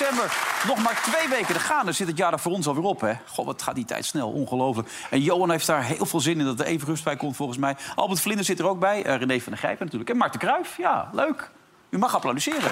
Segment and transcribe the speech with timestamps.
[0.00, 0.32] December.
[0.66, 1.84] Nog maar twee weken te gaan.
[1.84, 3.12] Dan zit het jaar er voor ons alweer op, hè?
[3.26, 4.30] God, wat gaat die tijd snel.
[4.30, 4.88] Ongelooflijk.
[5.10, 7.58] En Johan heeft daar heel veel zin in dat er even rust bij komt, volgens
[7.58, 7.76] mij.
[7.94, 9.04] Albert Vlinder zit er ook bij.
[9.04, 10.10] Eh, René van der Grijpen natuurlijk.
[10.10, 10.76] En Marten Kruijf.
[10.76, 11.50] Ja, leuk.
[11.90, 12.70] U mag applaudisseren.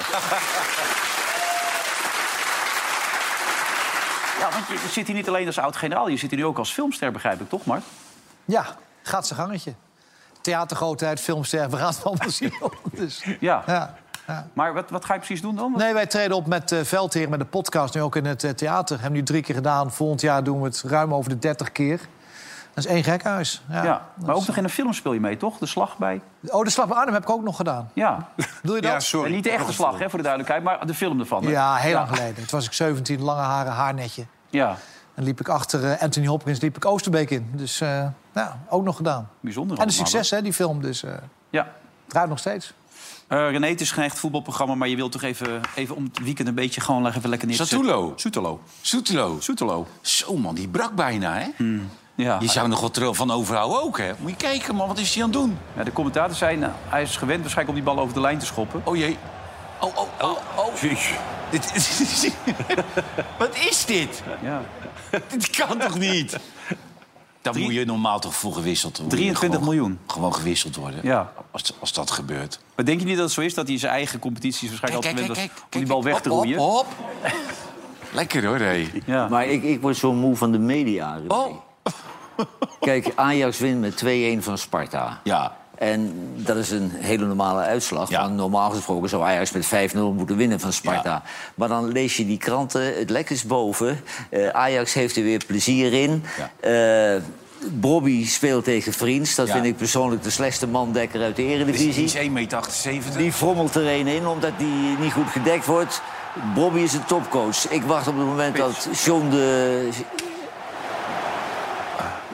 [4.39, 6.07] Ja, want je zit hier niet alleen als oud-generaal.
[6.07, 7.83] Je zit hier nu ook als filmster, begrijp ik, toch, Mart?
[8.45, 8.65] Ja,
[9.03, 9.73] gaat zijn gangetje.
[10.41, 12.53] Theatergrootheid, filmster, we gaan het allemaal zien.
[12.91, 13.63] Dus, Ja.
[13.65, 13.97] ja,
[14.29, 14.47] ja.
[14.53, 15.73] Maar wat, wat ga je precies doen dan?
[15.77, 18.51] Nee, wij treden op met uh, Veldheer, met de podcast, nu ook in het eh,
[18.51, 18.95] theater.
[18.95, 19.91] Hebben we nu drie keer gedaan.
[19.91, 21.97] Volgend jaar doen we het ruim over de 30 keer.
[22.73, 23.61] Dat is één gekhuis.
[23.69, 25.57] Ja, Ja, maar ook is- nog in een film speel je mee, toch?
[25.57, 26.21] De slag bij...
[26.47, 27.89] Oh, de slag bij Arnhem heb ik ook nog gedaan.
[27.93, 28.29] Ja.
[28.63, 28.91] Doe je dat?
[28.91, 29.25] Ja, sorry.
[29.27, 31.43] En niet de echte slag, hè, voor de duidelijkheid, maar de film ervan.
[31.43, 31.49] hè?
[31.49, 32.35] Ja, heel lang geleden.
[32.35, 34.25] Toen was ik 17, lange haren, haarnetje.
[34.49, 34.75] Ja,
[35.15, 37.49] En liep ik achter eh, Anthony Hopkins liep ik Oosterbeek in.
[37.53, 39.29] Dus eh, ja, ook nog gedaan.
[39.39, 39.77] bijzonder.
[39.77, 40.81] En een succes, hè, die film.
[40.81, 41.11] Dus eh
[41.49, 41.67] Ja.
[42.07, 42.73] draait nog steeds.
[43.27, 46.19] Eh, René, het is geen echt voetbalprogramma, maar je wilt toch even, even om het
[46.23, 47.87] weekend een beetje gewoon even lekker neer te zetten.
[47.87, 48.13] Satulo.
[48.15, 48.59] Soetelo.
[48.81, 49.37] Soetelo.
[49.39, 49.87] Soetelo.
[50.01, 51.65] Zo man, die brak bijna, hè?
[52.15, 52.37] Ja.
[52.39, 54.11] Je zou nog wat van overhouden ook, hè?
[54.19, 55.57] Moet je kijken, man, wat is hij aan het doen?
[55.77, 55.83] ja.
[55.83, 58.45] De commentator zei, nou, hij is gewend waarschijnlijk om die bal over de lijn te
[58.45, 58.81] schoppen.
[58.83, 59.17] Oh jee.
[59.79, 60.81] Oh, oh, oh, oh.
[61.49, 61.71] Dit,
[63.39, 64.23] wat is dit?
[64.41, 64.61] Ja.
[65.27, 66.37] Dit kan toch niet?
[67.53, 69.17] Dan Drie- moet je normaal toch voor gewisseld worden.
[69.17, 69.99] 23 Gewoon- miljoen.
[70.07, 70.99] Gewoon gewisseld worden.
[71.03, 71.31] Ja.
[71.51, 72.59] Als, als dat gebeurt.
[72.75, 75.05] Maar denk je niet dat het zo is dat hij in zijn eigen competities waarschijnlijk
[75.07, 76.57] altijd was om die bal weg te Hop, roeien?
[76.59, 76.87] Hop, hop.
[78.11, 78.89] Lekker hoor, hé.
[79.05, 79.27] Ja.
[79.27, 81.19] Maar ik, ik word zo moe van de media.
[81.27, 81.55] Oh.
[82.79, 84.03] Kijk, Ajax wint met
[84.39, 85.19] 2-1 van Sparta.
[85.23, 85.57] Ja.
[85.79, 88.09] En dat is een hele normale uitslag.
[88.09, 88.21] Ja.
[88.21, 91.09] Want normaal gesproken zou Ajax met 5-0 moeten winnen van Sparta.
[91.09, 91.23] Ja.
[91.55, 93.99] Maar dan lees je die kranten, het lek is boven.
[94.29, 96.23] Eh, Ajax heeft er weer plezier in.
[96.59, 97.15] Eh
[97.71, 99.35] Bobby speelt tegen Vriends.
[99.35, 99.53] Dat Ja.
[99.53, 102.03] vind ik persoonlijk de slechtste mandekker uit de Die Eredivisie.
[102.03, 103.17] is 1,78 meter.
[103.17, 106.01] Die frommelt er een in omdat die niet goed gedekt wordt.
[106.55, 107.69] Bobby is een topcoach.
[107.69, 109.89] Ik wacht op het moment dat John de...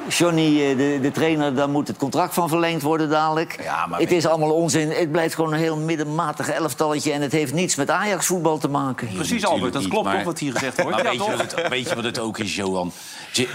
[0.09, 3.59] Johnny, eh, de, de trainer, daar moet het contract van verlengd worden dadelijk.
[3.63, 4.91] Ja, maar het is allemaal onzin.
[4.91, 7.11] Het blijft gewoon een heel middenmatig elftalletje...
[7.11, 9.07] en het heeft niets met Ajax-voetbal te maken.
[9.13, 9.73] Precies, Albert.
[9.73, 11.03] Dat klopt maar- toch wat hier gezegd wordt?
[11.03, 12.91] Maar Ja, weet, je het, weet je wat het ook is, Johan?
[13.31, 13.49] Je-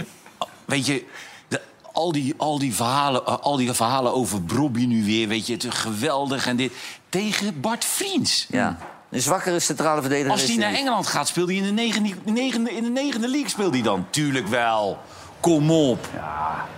[0.64, 1.04] weet je,
[1.48, 1.60] de-
[1.92, 5.64] al, die, al, die verhalen, al die verhalen over Brobby nu weer, weet je, het
[5.64, 6.72] is geweldig en dit.
[7.08, 8.46] Tegen Bart Vriends.
[8.50, 8.78] Ja.
[9.10, 10.72] Een zwakkere centrale verdediger Als hij naar.
[10.72, 13.48] Engeland gaat, speelt hij in de negende, negende, in de negende league.
[13.48, 14.06] Speelt hij dan?
[14.10, 14.98] Tuurlijk wel.
[15.40, 16.06] Kom op.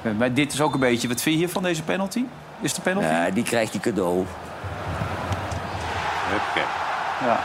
[0.04, 1.08] Ja, maar dit is ook een beetje...
[1.08, 2.24] Wat vind je van deze penalty?
[2.60, 3.06] Is de penalty?
[3.08, 4.24] Ja, die krijgt die cadeau.
[7.24, 7.40] Ja.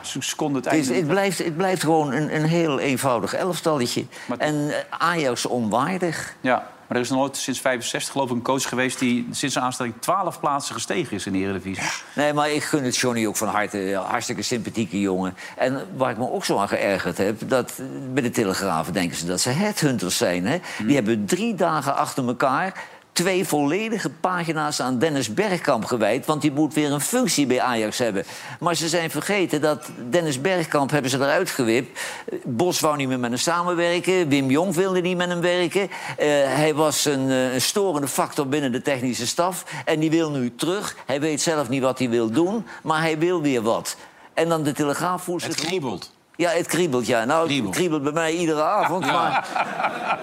[0.00, 0.98] Zo'n seconde het Het, is- einde.
[1.00, 4.06] het, blijft, het blijft gewoon een, een heel eenvoudig elftalletje.
[4.26, 6.34] Maar- En eh, Ajax onwaardig.
[6.40, 8.98] Ja, maar er is nooit sinds 65 geloof ik een coach geweest...
[8.98, 11.90] die sinds zijn aanstelling 12 plaatsen gestegen is in de Eredivisie.
[12.14, 14.00] Nee, maar ik gun het Johnny ook van harte.
[14.06, 15.36] Hartstikke sympathieke jongen.
[15.56, 17.48] En waar ik me ook zo aan geërgerd heb...
[17.48, 17.80] dat
[18.12, 20.46] bij de Telegraaf denken ze dat ze headhunters zijn.
[20.46, 20.58] Hè?
[20.86, 22.74] Die hebben drie dagen achter elkaar...
[23.18, 26.26] twee volledige pagina's aan Dennis Bergkamp gewijd...
[26.26, 28.24] want die moet weer een functie bij Ajax hebben.
[28.60, 32.00] Maar ze zijn vergeten dat Dennis Bergkamp hebben ze eruit gewipt.
[32.44, 34.28] Bos wou niet meer met hem samenwerken.
[34.28, 35.82] Wim Jong wilde niet met hem werken.
[36.16, 39.64] Eh, hij was een, eh, een storende factor binnen de technische staf.
[39.84, 40.96] En die wil nu terug.
[41.06, 43.96] Hij weet zelf niet wat hij wil doen, maar hij wil weer wat.
[44.34, 46.17] En dan de Telegraaf voelt Het.
[46.38, 47.24] Ja, het kriebelt, ja.
[47.24, 47.74] Nou, het Kriebelt.
[47.74, 49.06] kriebelt bij mij iedere avond.
[49.06, 49.46] Maar,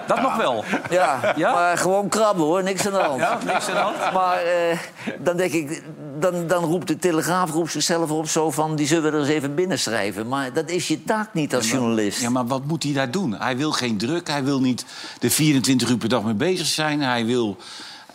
[0.06, 0.64] Dat nog wel.
[0.90, 1.52] ja, Ja?
[1.52, 2.62] maar gewoon krabben, hoor.
[2.62, 3.20] Niks aan de hand.
[3.20, 4.12] Ja, niks aan de hand.
[4.12, 4.78] Maar eh,
[5.18, 5.82] dan denk ik,
[6.18, 8.76] dan, dan roept de Telegraaf roept zichzelf op zo van...
[8.76, 10.28] die zullen we er eens even binnenschrijven.
[10.28, 12.20] Maar dat is je taak niet als journalist.
[12.20, 13.32] Ja, maar wat moet hij daar doen?
[13.38, 14.28] Hij wil geen druk.
[14.28, 14.84] Hij wil niet
[15.20, 17.00] er 24 uur per dag mee bezig zijn.
[17.02, 17.56] Hij wil,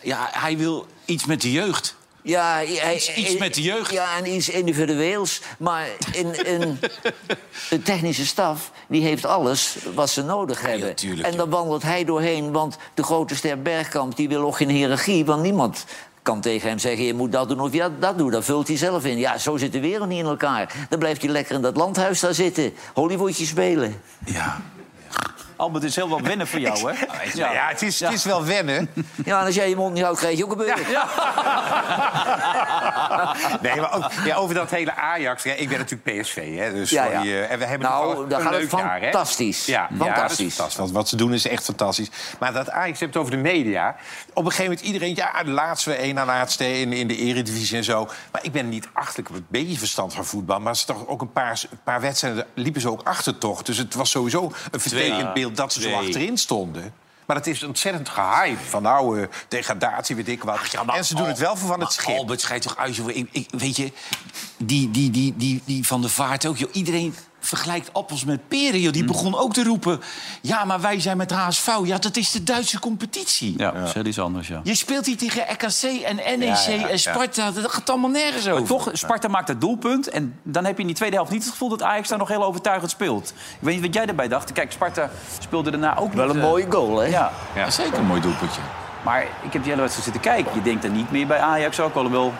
[0.01, 1.95] ja, hij wil iets met de jeugd.
[2.23, 3.91] Ja, hij- Iets- iets met de jeugd.
[3.91, 5.41] Ja, en iets individueels.
[5.57, 6.79] Maar in, in,
[7.69, 10.95] de technische staf die heeft alles wat ze nodig hebben.
[10.95, 14.15] tuurlijk, en dan wandelt hij doorheen, want de grote ster Bergkamp...
[14.15, 15.85] die wil ook geen hiërarchie, want niemand
[16.21, 17.05] kan tegen hem zeggen...
[17.05, 18.31] je moet dat doen of ja, dat doen.
[18.31, 19.17] Dat vult hij zelf in.
[19.17, 20.73] Ja, zo zit de wereld niet in elkaar.
[20.89, 22.73] Dan blijft hij lekker in dat landhuis daar zitten.
[22.93, 24.01] Hollywoodje spelen.
[24.25, 24.61] Ja.
[25.61, 27.05] Albert, het is heel wel wennen voor jou, hè?
[27.33, 28.89] Ja, ja het, is, het is wel wennen.
[29.25, 30.79] Ja, en als jij je mond niet houdt, krijg je ook een beurt.
[33.61, 35.43] Nee, maar ook, ja, over dat hele Ajax.
[35.43, 37.21] Ja, ik ben natuurlijk PSV, hè, dus Ja, ja.
[37.21, 39.01] die, eh, en we hebben Nou, daar een gaat het leuk jaar, hè?
[39.01, 39.65] fantastisch.
[39.65, 40.37] Ja, Fantastisch.
[40.37, 40.77] Ja, fantastisch.
[40.77, 42.09] Wat, wat ze doen is echt fantastisch.
[42.39, 43.95] Maar dat Ajax, je hebt het over de media.
[44.33, 47.77] Op een gegeven moment iedereen, ja, de laatste één na laatste in, in de eredivisie
[47.77, 48.09] en zo.
[48.31, 50.59] Maar ik ben niet achterlijk, ik heb een beetje verstand van voetbal.
[50.59, 53.61] Maar ze toch ook een paar, een paar wedstrijden liepen ze ook achter toch.
[53.61, 56.93] Dus het was sowieso een vertekend beeld dat ze zo achterin stonden.
[57.25, 58.63] Maar het is ontzettend gehype.
[58.69, 60.71] Van nou, eh, degradatie, weet ik wat.
[60.71, 62.17] Ja, maar en ze doen het wel van het schip.
[62.17, 63.09] Albert schijnt toch uit, joh.
[63.09, 63.91] Ik, ik, weet je,
[64.57, 66.69] die, die, die, die, die van de vaart ook, joh.
[66.75, 68.93] Iedereen vergelijkt appels met peren, joh.
[68.93, 69.99] Die begon ook te roepen...
[70.41, 71.69] ja, maar wij zijn met HSV.
[71.83, 73.53] Ja, dat is de Duitse competitie.
[73.57, 74.59] Ja, dat is heel iets anders, ja.
[74.63, 77.51] Je speelt hier tegen RKC en NEC Ja, ja, en Sparta.
[77.51, 78.67] Dat gaat allemaal nergens over.
[78.67, 80.09] Toch, Sparta maakt het doelpunt.
[80.09, 82.27] En dan heb je in die tweede helft niet het gevoel dat Ajax daar nog
[82.27, 83.29] heel overtuigend speelt.
[83.29, 84.51] Ik weet niet wat jij erbij dacht.
[84.51, 85.09] Kijk, Sparta
[85.39, 87.05] speelde daarna ook Wel niet, een eh, mooie goal, hè?
[87.07, 88.61] Ja, Ja, zeker een mooi doelpuntje.
[89.03, 90.51] maar ik heb die hele wedstrijd zitten kijken.
[90.55, 92.33] Je denkt er niet meer bij Ajax ook, alhoewel...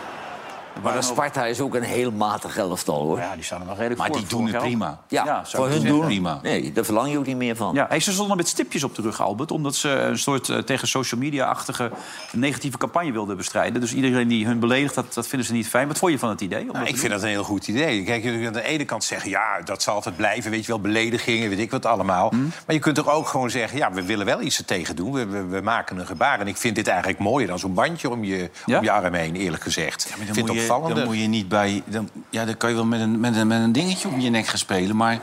[0.82, 3.18] Maar de Sparta is ook een heel matig elftal, hoor.
[3.18, 4.18] Ja, die staan er nog redelijk Maar voor.
[4.18, 5.00] die doen het prima.
[5.08, 6.00] Ja, voor hun doen.
[6.00, 6.38] Prima.
[6.42, 7.74] Nee, daar verlang je ook niet meer van.
[7.74, 9.50] Ja, hey, ze stonden met stipjes op de rug, Albert.
[9.50, 11.90] Omdat ze een soort eh, tegen social media-achtige
[12.32, 13.80] negatieve campagne wilden bestrijden.
[13.80, 15.88] Dus iedereen die hun beledigt, dat, dat vinden ze niet fijn.
[15.88, 16.64] Wat vond je van het idee?
[16.64, 18.04] dat Nou, ik vind dat een heel goed idee.
[18.04, 20.50] Kijk, je kunt aan de ene kant zeggen, ja, dat zal altijd blijven.
[20.50, 22.28] Weet je wel, beledigingen, weet ik wat allemaal.
[22.30, 22.42] Hm?
[22.42, 25.12] Maar je kunt toch ook gewoon zeggen, ja, we willen wel iets er tegen doen.
[25.12, 26.40] We, we, we maken een gebaar.
[26.40, 28.78] En ik vind dit eigenlijk mooier dan zo'n bandje om je, Ja?
[28.78, 30.02] om je arm heen, eerlijk gezegd.
[30.02, 31.82] Ja, maar ik dan, vind moet je, dan moet je niet bij...
[31.86, 34.30] Dan, ja, dan kan je wel met een, met, een, met een dingetje om je
[34.30, 34.96] nek gaan spelen.
[34.96, 35.20] Maar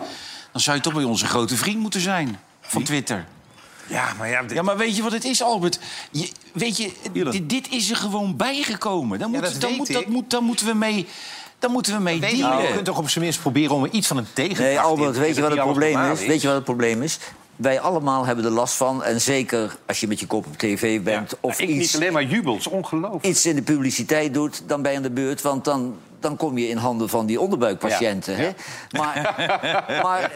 [0.51, 2.39] dan zou je toch bij onze grote vriend moeten zijn.
[2.62, 3.25] Van Twitter.
[3.88, 5.80] Ja, maar ja, dit- Ja, maar weet je wat het is, Albert?
[6.12, 6.91] Je, weet je,
[7.31, 9.19] dit, dit is er gewoon bijgekomen.
[9.19, 11.07] Dan, moet, dat dan, moet, dat moet, dan moeten we mee,
[11.59, 12.62] dan moeten we mee dealen.
[12.62, 14.83] je kunt toch op zijn minst proberen om er iets van een tegenkracht Nee, in
[14.83, 16.25] Albert, te weet je wat het probleem is?
[16.25, 17.18] Weet je wat het probleem is?
[17.59, 19.03] Wij allemaal hebben er last van.
[19.03, 21.38] En zeker als je met je kop op tv bent...
[21.39, 23.25] of ik niet iets, alleen maar jubel, het is ongelooflijk.
[23.25, 25.41] iets in de publiciteit doet, dan ben je aan de beurt.
[25.41, 28.35] Want dan, dan kom je in handen van die onderbuikpatiënten.
[28.35, 28.50] Hè?
[28.91, 29.35] Maar,
[30.03, 30.31] maar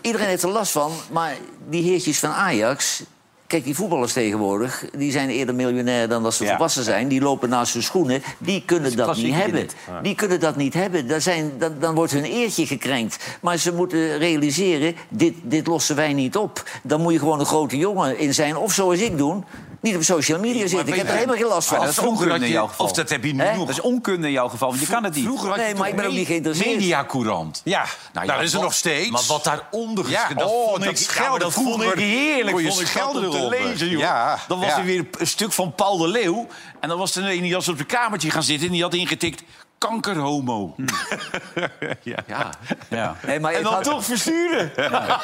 [0.00, 0.92] iedereen heeft er last van.
[1.10, 1.36] Maar
[1.68, 3.02] die heertjes van Ajax...
[3.46, 6.50] Kijk, die voetballers tegenwoordig, die zijn eerder miljonair dan dat ze Ja.
[6.50, 7.08] volwassen zijn.
[7.08, 8.22] Die lopen naast hun schoenen.
[8.38, 9.66] Die kunnen dat niet hebben.
[10.02, 11.08] Die kunnen dat niet hebben.
[11.08, 13.38] Dan, zijn, dan, dan wordt hun eertje gekrenkt.
[13.40, 16.62] Maar ze moeten realiseren, dit, dit lossen wij niet op.
[16.82, 18.56] Dan moet je gewoon een grote jongen in zijn.
[18.56, 19.44] Of zoals ik doen,
[19.86, 20.88] niet op social media zitten.
[20.88, 21.80] Ik heb er helemaal geen last van.
[21.80, 22.86] dat is onkunde in jouw geval.
[22.86, 23.58] Of dat heb je nu nog.
[23.58, 25.24] Dat is onkunde in jouw geval, want je kan het niet.
[25.24, 26.76] Vroeger had Nee, je maar toch ik ben ook niet geïnteresseerd.
[26.76, 27.60] Mediacourant.
[27.64, 29.10] Ja, nou, dat is er nog steeds.
[29.10, 30.04] Maar wat daaronder
[30.34, 32.60] dat oh, vond dat ik, schelden maar dat vond ik heerlijk.
[32.60, 34.34] vond ik schelden te lezen, joh.
[34.48, 36.46] Dan was er weer een stuk van Paul de Leeuw.
[36.80, 38.66] En dan was er een die was op een kamertje gaan zitten...
[38.66, 39.42] en die had ingetikt
[39.86, 40.74] kankerhomo.
[42.02, 42.24] ja.
[42.90, 43.16] Ja.
[43.26, 44.70] Nee, maar En ik dan had- toch versturen.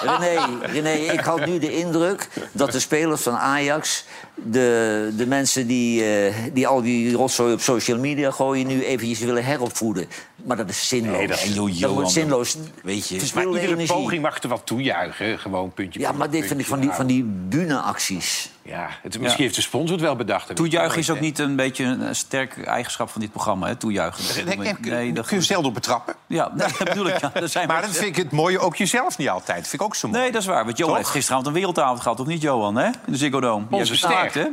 [0.02, 4.04] René, René, ik had nu de indruk dat de spelers van Ajax...
[4.34, 8.66] de, de mensen die, eh, die al die rotzooi op social media gooien...
[8.66, 10.06] nu eventjes willen heropvoeden.
[10.44, 11.16] Maar dat is zinloos.
[11.16, 12.56] Nee, dat joh, dat wordt zinloos.
[12.82, 13.86] Weet je, Maar iedere energie.
[13.86, 15.38] poging mag er wel toejuichen.
[15.38, 16.94] Gewoon puntje Ja, puntje, maar dit vind ik van die, Ja.
[16.94, 18.50] van die bühneacties.
[18.64, 20.46] Ja, het, misschien heeft de sponsor het wel bedacht.
[20.48, 23.76] Dat Toejuichen is ook niet een beetje een sterk eigenschap van dit programma, hè?
[23.76, 24.46] Toejuichen.
[24.46, 26.14] Nee, nee, Nee, dat kun je zelf op betrappen.
[26.26, 27.20] Ja, nee, dat bedoel ik.
[27.20, 29.58] Ja, dat zijn Maar dat vind ik het mooie ook jezelf niet altijd.
[29.58, 30.20] Dat vind ik ook zo mooi.
[30.20, 30.64] Nee, dat is waar.
[30.64, 31.02] Want Johan Toch?
[31.02, 32.76] heeft gisteravond een wereldavond gehad, of niet, Johan?
[32.76, 32.86] Hè?
[32.86, 33.64] In de Ziggo Dome.
[33.70, 34.42] Onze heeft gestaakt, ster.
[34.42, 34.48] hè?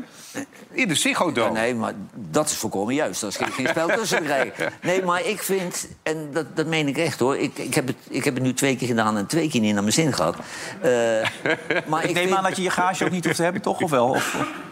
[0.72, 1.52] In de Ziggo Dome.
[1.60, 3.22] Nee, maar dat is volkomen juist.
[3.22, 4.74] Daar is geen, geen spel tussen krijgen.
[4.82, 7.38] Nee, maar ik vind, en dat, dat meen ik echt hoor...
[7.38, 9.74] Ik, ik, heb het, ik heb het nu twee keer gedaan en twee keer niet
[9.74, 10.36] naar mijn zin gehad.
[10.82, 10.92] Eh,
[11.88, 13.82] maar Ik neem vind- aan dat je je gage ook niet hoeft te hebben, toch?
[13.82, 13.99] Of wel?
[14.00, 14.69] Of,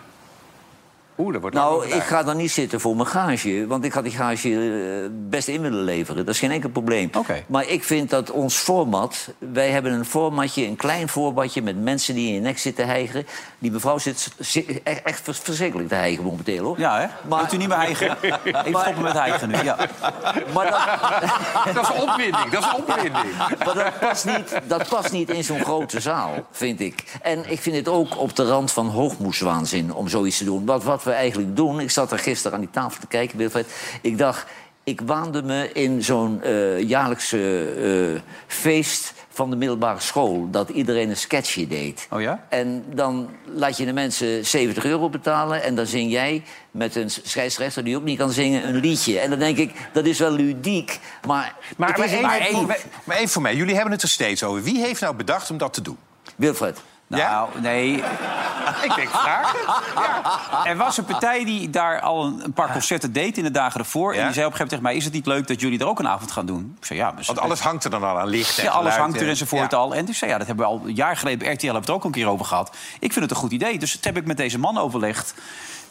[1.18, 3.66] Oeh, dat wordt lang Nou, ik ga dan niet zitten voor mijn gage.
[3.68, 4.50] Want ik had die gage
[5.04, 6.26] eh, best in willen leveren.
[6.26, 7.10] Dat is geen enkel probleem.
[7.48, 9.30] Maar ik vind dat ons format...
[9.38, 11.62] Wij hebben een formatje, een klein formatje...
[11.62, 13.28] met mensen die in je nek zitten hijgen.
[13.60, 16.80] Die mevrouw zit, zit echt, echt vers- verschrikkelijk te hijgen momenteel, hoor.
[16.80, 17.08] ja, hè?
[17.28, 18.18] Maar- Moet u niet meer hijgen?
[18.66, 19.78] Even stoppen met hijgen nu, ja.
[20.54, 20.86] Maar dat,
[21.76, 23.36] Dat is opwinding, dat is opwinding.
[23.66, 27.04] maar dat, past niet, dat past niet in zo'n grote zaal, vind ik.
[27.22, 30.66] En ik vind het ook op de rand van hoogmoeswaanzin om zoiets te doen.
[30.66, 31.80] Wat, wat we eigenlijk doen...
[31.80, 33.68] Ik zat er gisteren aan die tafel te kijken, Wilfred.
[34.02, 34.46] Ik dacht,
[34.84, 37.66] ik waande me in zo'n eh, jaarlijkse
[38.16, 40.50] eh, feest van de middelbare school...
[40.52, 42.08] dat iedereen een sketchje deed.
[42.12, 42.46] Oh ja?
[42.50, 45.64] En dan laat je de mensen 70 euro betalen...
[45.64, 49.20] en dan zing jij met een scheidsrechter die ook niet kan zingen een liedje.
[49.20, 51.56] En dan denk ik, dat is wel ludiek, maar...
[51.78, 54.64] Maar, maar, één, maar, maar één voor mij, jullie hebben het er steeds over.
[54.64, 55.98] Wie heeft nou bedacht om dat te doen?
[56.36, 56.80] Wilfred.
[57.08, 57.94] Nou, nee.
[58.84, 60.66] Ik denk vraag het.
[60.66, 63.80] Er was een partij die daar al een, een paar concerten deed in de dagen
[63.80, 64.12] ervoor.
[64.14, 64.26] En Ja?
[64.26, 64.96] die zei op een gegeven moment tegen mij...
[64.96, 66.76] is het niet leuk dat jullie er ook een avond gaan doen?
[66.80, 68.96] Ik zei, ja, dus Want alles hangt er dan al aan licht en Ja, alles
[68.96, 69.78] hangt er en- enzovoort Ja.
[69.78, 69.96] al.
[69.96, 71.40] En dus zei, ja, dat hebben we al een jaar geleden...
[71.40, 72.70] bij RTL hebben we het er ook een keer over gehad.
[73.00, 73.80] Ik vind het een goed idee.
[73.80, 75.34] Dus dat heb ik met deze man overlegd.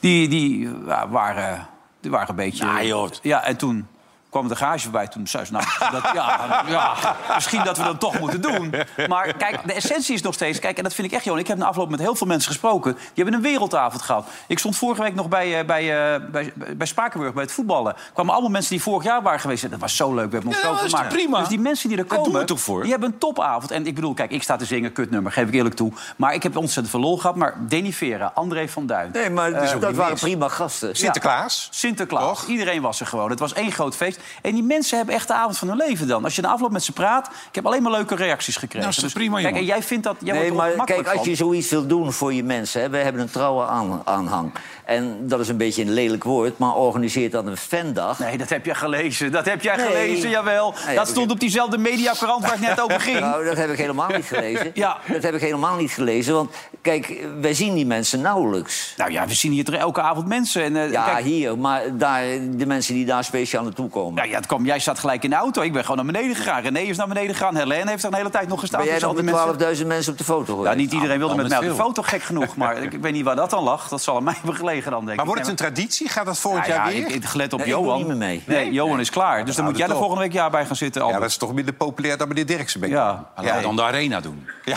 [0.01, 1.67] Die, die ja, waren,
[2.01, 2.65] die waren een beetje...
[2.65, 3.11] Nou, joh.
[3.23, 3.89] Ja, en toen
[4.37, 5.07] kwam de garage voorbij.
[5.09, 6.95] Toen zei ze, nou, dat, ja, ja,
[7.35, 8.75] misschien dat we dat toch moeten doen.
[9.09, 10.59] Maar kijk, de essentie is nog steeds...
[10.59, 11.39] Kijk, en dat vind ik echt, Johan.
[11.41, 12.93] Ik heb na afloop met heel veel mensen gesproken.
[12.95, 14.29] Die hebben een wereldavond gehad.
[14.47, 17.95] Ik stond vorige week nog bij, eh, bij, eh, bij, bij Spakenburg, bij het voetballen.
[17.95, 19.71] Er kwamen allemaal mensen die vorig jaar waren geweest.
[19.71, 20.27] Dat was zo leuk.
[20.27, 21.11] We hebben ons Ja, zo dat is vermaakt.
[21.11, 21.39] toch prima?
[21.39, 22.25] Dus die mensen die er komen...
[22.25, 22.83] doen we het toch voor?
[22.83, 23.71] Die hebben een topavond.
[23.71, 25.93] En ik bedoel, kijk, ik sta te zingen, kutnummer, geef ik eerlijk toe.
[26.17, 27.37] Maar ik heb ontzettend veel lol gehad.
[27.37, 29.11] Maar Denny Vera, André van Duin.
[29.13, 30.97] Nee, maar Eh, dat waren prima gasten.
[30.97, 31.69] Sinterklaas.
[31.71, 32.39] Sinterklaas.
[32.39, 32.47] Toch?
[32.47, 33.31] Iedereen was er gewoon.
[33.31, 34.21] Het was één groot feest.
[34.43, 36.25] En die mensen hebben echt de avond van hun leven dan.
[36.25, 38.79] Als je na afloop met ze praat, ik heb alleen maar leuke reacties gekregen.
[38.81, 40.17] Nou, is Dus, prima, Kijk, en jij vindt dat...
[40.19, 42.81] Jij Nee, maar kijk, als je zoiets wil doen voor je mensen...
[42.81, 44.53] Hè, we hebben een trouwe aan, aanhang.
[44.85, 48.19] En dat is een beetje een lelijk woord, maar organiseert dan een fandag.
[48.19, 49.33] Nee, dat heb jij gelezen.
[49.33, 49.87] Dat heb jij Nee.
[49.87, 50.75] gelezen, jawel.
[50.87, 53.21] Nee, dat stond ik- op diezelfde mediakrant waar ik net over ging.
[53.21, 54.71] Nou, dat heb ik helemaal niet gelezen.
[54.75, 54.99] Ja.
[55.13, 56.35] Dat heb ik helemaal niet gelezen.
[56.35, 58.95] Want kijk, wij zien die mensen nauwelijks.
[58.97, 60.63] Nou ja, we zien hier elke avond mensen.
[60.63, 61.59] En, eh, Ja, kijk, hier.
[61.59, 64.16] Maar daar, de mensen die daar speciaal naartoe komen.
[64.17, 65.63] Nou ja, het kwam, jij zat gelijk in de auto.
[65.63, 66.63] Ik ben gewoon naar beneden gegaan.
[66.63, 67.57] René is naar beneden gegaan.
[67.57, 68.81] Helene heeft er een hele tijd nog gestaan.
[68.81, 69.77] ben jij nog al die met mensen.
[69.83, 70.77] 12.000 mensen op de foto Ja, geweest?
[70.77, 72.57] niet iedereen wilde met mij op de foto, gek genoeg.
[72.57, 73.89] Maar ik, ik weet niet waar dat dan lag.
[73.89, 75.17] Dat zal aan mij hebben gelegen dan, denk ik.
[75.17, 76.09] Maar wordt het een traditie?
[76.09, 77.09] Gaat dat volgend Nou jaar ja, weer?
[77.09, 77.99] ik, ik gelet op Nee, ik doe Johan.
[77.99, 78.43] niet meer mee.
[78.47, 79.45] Nee, Johan is klaar.
[79.45, 81.07] Dus dan moet jij er volgende week jaar bij gaan zitten.
[81.07, 82.69] ja, dat is toch minder populair dan meneer ik.
[82.87, 83.25] Ja.
[83.37, 84.47] Laten we dan de arena doen.
[84.65, 84.77] Ja.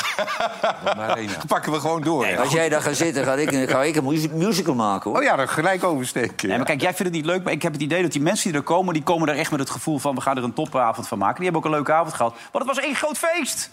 [0.83, 1.31] Dan de arena.
[1.37, 2.37] Dan pakken we gewoon door.
[2.37, 5.19] Als jij daar gaat zitten, ga ik, ga ik een mu- musical maken, hoor.
[5.19, 6.47] Oh ja, dan gelijk oversteken.
[6.47, 8.21] Nee, maar kijk, jij vindt het niet leuk, maar ik heb het idee dat die
[8.21, 8.93] mensen die er komen...
[8.93, 11.35] die komen er echt met het gevoel van, we gaan er een topavond van maken.
[11.35, 12.33] Die hebben ook een leuke avond gehad.
[12.51, 13.69] Want het was één groot feest.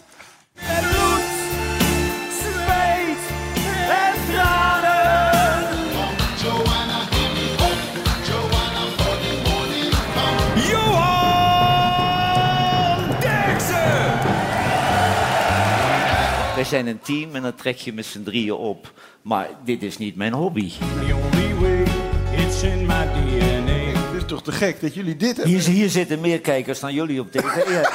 [16.57, 18.93] Wij zijn een team en dat trek je met z'n drieën op.
[19.21, 20.71] Maar dit is niet mijn hobby.
[20.71, 22.06] The only way,
[24.27, 25.55] Is toch te gek dat jullie dit hebben?
[25.55, 27.69] Hier, hier zitten meer kijkers dan jullie op tv.
[27.69, 27.89] Ja.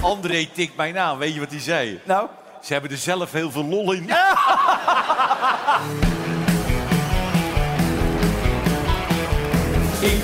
[0.00, 1.16] André tikt mij na.
[1.16, 2.00] Weet je wat hij zei?
[2.04, 2.28] Nou?
[2.62, 4.02] Ze hebben er zelf heel veel lol in.
[4.02, 4.08] Ik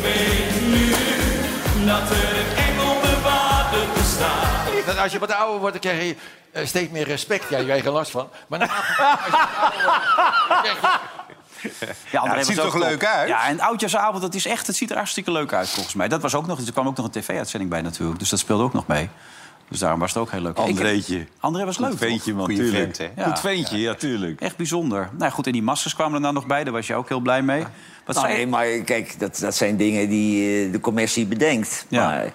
[0.02, 0.90] weet nu
[1.86, 4.86] dat er een engel de water bestaat.
[4.86, 6.16] Dat als je wat ouder wordt, dan krijg je
[6.52, 7.48] eh, steeds meer respect.
[7.50, 8.28] Ja, je krijgt er last van.
[8.48, 8.68] Maar na
[12.12, 12.82] Ja, het ziet er toch top.
[12.82, 13.28] leuk uit?
[13.28, 16.08] Ja, en oudjaarsavond, dat is echt, het ziet er hartstikke leuk uit volgens mij.
[16.08, 18.18] Dat was ook nog, er kwam ook nog een tv-uitzending bij natuurlijk.
[18.18, 19.08] Dus dat speelde ook nog mee.
[19.68, 20.56] Dus daarom was het ook heel leuk.
[20.56, 21.26] Andreetje.
[21.40, 22.96] André was leuk, Goed ventje, man, Goeie tuurlijk.
[22.96, 23.10] vent?
[23.16, 23.24] Ja.
[23.24, 24.40] Goed ventje, ja, tuurlijk.
[24.40, 25.08] Echt bijzonder.
[25.18, 26.64] Nou goed, en die maskers kwamen er nou nog bij.
[26.64, 27.64] Daar was je ook heel blij mee.
[28.04, 31.86] Wat Nou, zei nee, maar kijk, dat, dat zijn dingen die eh, de commercie bedenkt.
[31.88, 32.06] Ja.
[32.06, 32.32] Maar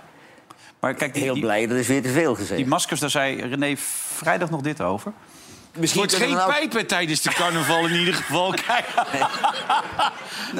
[0.79, 2.57] Maar kijk, die, heel die, blij, dat is weer te veel gezegd.
[2.57, 5.13] die maskers, daar zei René vrijdag nog dit over.
[5.77, 8.53] Misschien wordt geen nou- pijpen tijdens de carnaval in ieder geval.
[8.67, 8.86] Kijk.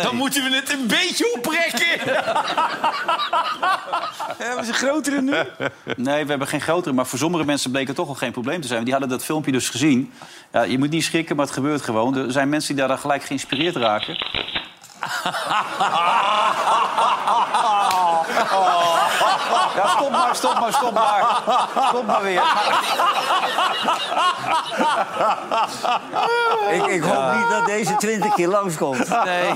[0.03, 1.86] Dan moeten we het een beetje oprekken.
[4.47, 5.33] Hebben ze grotere nu?
[5.95, 6.95] Nee, we hebben geen grotere.
[6.95, 8.83] Maar voor sommige mensen bleek het toch al geen probleem te zijn.
[8.83, 10.13] Die hadden dat filmpje dus gezien.
[10.51, 12.17] Ja, je moet niet schrikken, maar het gebeurt gewoon.
[12.17, 14.17] Er zijn mensen die daar dan gelijk geïnspireerd raken.
[19.77, 21.41] Ja, stop maar, stop maar, stop maar.
[21.89, 22.41] Stop maar weer.
[26.72, 29.10] ik, ik hoop niet dat deze twintig keer langskomt.
[29.24, 29.51] Nee.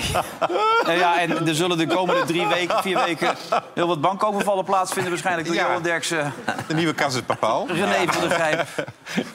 [0.85, 3.35] Nou ja, en er zullen de komende drie weken, vier weken...
[3.73, 5.47] heel wat bankovervallen plaatsvinden waarschijnlijk...
[5.47, 5.67] door Ja.
[5.67, 6.33] Johan Derksen,
[6.67, 7.67] De nieuwe Casus Papal.
[7.67, 8.65] René van der Grijp.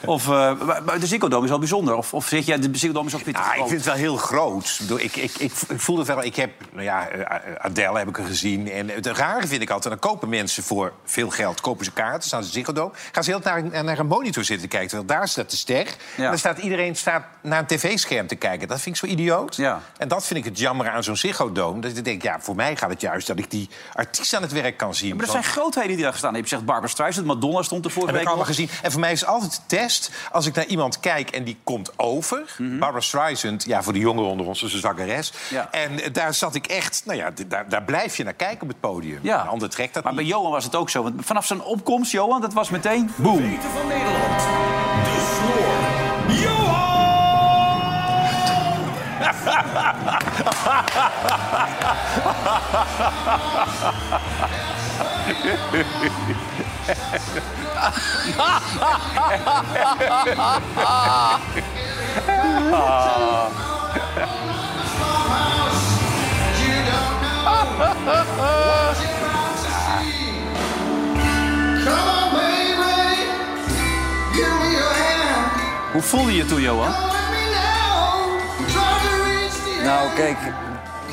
[0.05, 1.95] Of, eh, maar- maar de Ziggo is wel bijzonder.
[1.95, 4.79] Of, of zeg jij, de Ziggo is ook Ja, ik vind het wel heel groot.
[4.89, 6.23] Ik, ik, ik, ik, ik voel het wel.
[6.23, 8.71] Ik heb, nou ja, eh, Adele heb ik er gezien.
[8.71, 12.23] En het rare vind ik altijd, dan kopen mensen voor veel geld kopen ze kaarten,
[12.23, 14.89] staan ze Ziggo gaan ze heel naar, naar een monitor zitten kijken.
[14.89, 15.87] Terwijl daar staat de ster.
[16.15, 18.67] En dan staat iedereen staat naar een tv-scherm te kijken.
[18.67, 19.55] Dat vind ik zo idioot.
[19.55, 19.81] Ja.
[19.97, 21.81] En dat vind ik het jammer aan zo'n Ziggo Dome.
[21.81, 24.51] Dat ik denk, ja, voor mij gaat het juist dat ik die artiest aan het
[24.51, 25.15] werk kan zien.
[25.15, 26.49] Maar er zijn grootheden die daar gestaan hebben.
[26.49, 28.69] Je zegt Barbara Streisand, Madonna stond er vorige Heb ik allemaal gezien.
[28.81, 31.91] En voor mij is altijd de test, als ik naar iemand kijk en die komt
[31.95, 32.55] over...
[32.57, 35.31] Barbara Streisand, ja, voor de jongeren onder ons, is een zangeres.
[35.31, 35.55] Mhm.
[35.55, 35.71] Ja.
[35.71, 38.79] En daar zat ik echt, nou ja, daar, daar blijf je naar kijken op het
[38.79, 39.19] podium.
[39.21, 39.41] Ja.
[39.41, 40.23] Ander trekt dat Maar bij.
[40.23, 41.03] Johan was het ook zo.
[41.03, 43.59] Want vanaf zijn opkomst, Johan, dat was meteen boom.
[43.59, 44.39] van Nederland.
[45.03, 45.75] De snor.
[46.41, 46.85] Johan!
[75.91, 76.91] Hoe voelde je je toen, Johan?
[79.83, 80.37] Nou, kijk,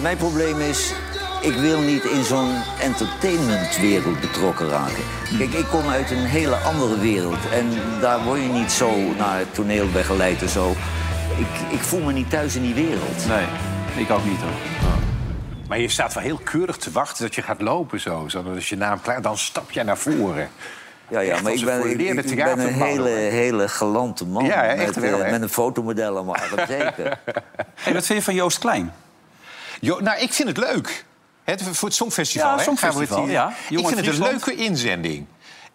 [0.01, 0.93] mijn probleem is...
[1.41, 5.05] ik wil niet in zo'n entertainmentwereld betrokken raken.
[5.39, 7.51] Kijk, ik kom uit een hele andere wereld.
[7.53, 10.71] En daar word je niet zo naar het toneel begeleid en zo.
[11.39, 13.27] Ik, ik voel me niet thuis in die wereld.
[13.29, 13.47] Nee,
[14.05, 15.04] ik ook niet hoor.
[15.69, 18.25] Maar je staat wel heel keurig te wachten dat je gaat lopen zo.
[18.29, 20.51] Zodat als je naam klaar dan stap jij naar voren.
[21.09, 21.89] Ja, ja, Echt maar ik een ben,
[22.31, 24.45] ik, ben een hele, hele galante man.
[24.45, 26.25] Ja, echt met, wel, eh, met een fotomodel
[26.57, 27.19] dat zeker.
[27.75, 28.93] Hey, wat vind je van Joost Klein?
[29.81, 31.05] Jo, nou, ik vind het leuk.
[31.45, 33.79] Het, voor het Songfestival, Ja, hè, Songfestival, gaan we het hier- ja.
[33.81, 35.27] Ik vind het een leuke inzending.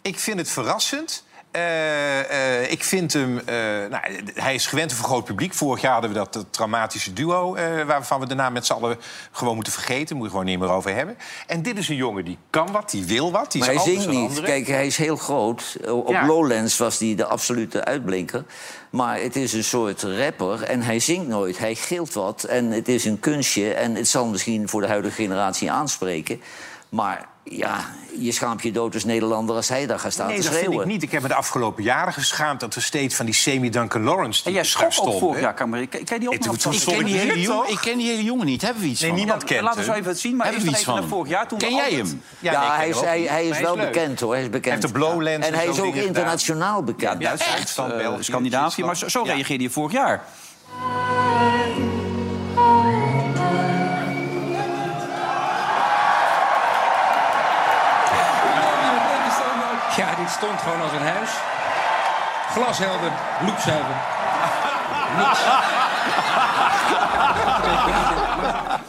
[0.02, 1.24] Ik vind het verrassend.
[1.50, 3.38] Eh, eh, ik vind hem...
[3.38, 3.54] eh,
[3.90, 4.02] nou,
[4.34, 5.54] hij is gewend voor groot publiek.
[5.54, 7.54] Vorig jaar hadden we dat, dat traumatische duo...
[7.54, 8.98] eh, waarvan we daarna met z'n allen
[9.32, 10.06] gewoon moeten vergeten.
[10.06, 11.16] Daar moet je gewoon niet meer over hebben.
[11.46, 13.52] En dit is een jongen die kan wat, die wil wat.
[13.52, 14.16] Die Maar is hij zingt niet.
[14.18, 14.44] anderen.
[14.44, 15.76] Kijk, hij is heel groot.
[15.88, 16.26] Op Ja.
[16.26, 18.44] Lowlands was hij de absolute uitblinker.
[18.90, 21.58] Maar het is een soort rapper en hij zingt nooit.
[21.58, 23.74] Hij gilt wat en het is een kunstje.
[23.74, 26.40] En het zal misschien voor de huidige generatie aanspreken.
[26.90, 27.84] Maar ja,
[28.18, 30.64] je schaamt je dood als Nederlander als hij daar gaat staan Nee, te dat vind
[30.64, 30.86] schreeuwen.
[30.86, 31.02] ik niet.
[31.02, 32.60] Ik heb me de afgelopen jaren geschaamd...
[32.60, 34.44] dat er steeds van die Semi-Duncan Lawrence...
[34.44, 35.86] En jij vorig jaar, Kamer.
[35.86, 36.54] Ken ken die ook Ik nog?
[36.74, 38.62] Ik ken, die hele jongen, ik ken die hele jongen niet.
[38.62, 40.36] Hebben we iets Nee, van niemand kent Laten we zo even het zien.
[40.36, 41.48] Maar Hebben we iets van vorig jaar.
[41.48, 42.22] Toen Ken we jij altijd- hem?
[42.38, 42.88] Ja, nee, ik hij,
[43.20, 44.30] is, hij, is wel bekend hoor.
[44.30, 44.74] Hij is Hij bekend.
[44.82, 47.20] heeft de Blowlands en en hij is ook internationaal bekend.
[47.22, 48.84] Ja, Duitsland, België, Scandinavië.
[48.84, 49.32] Maar zo, Ja.
[49.32, 50.24] reageerde je vorig jaar.
[60.30, 61.30] Dit stond gewoon als een huis.
[62.50, 63.10] Glashelder,
[63.40, 63.94] loepzuiver.
[65.18, 65.40] Niks.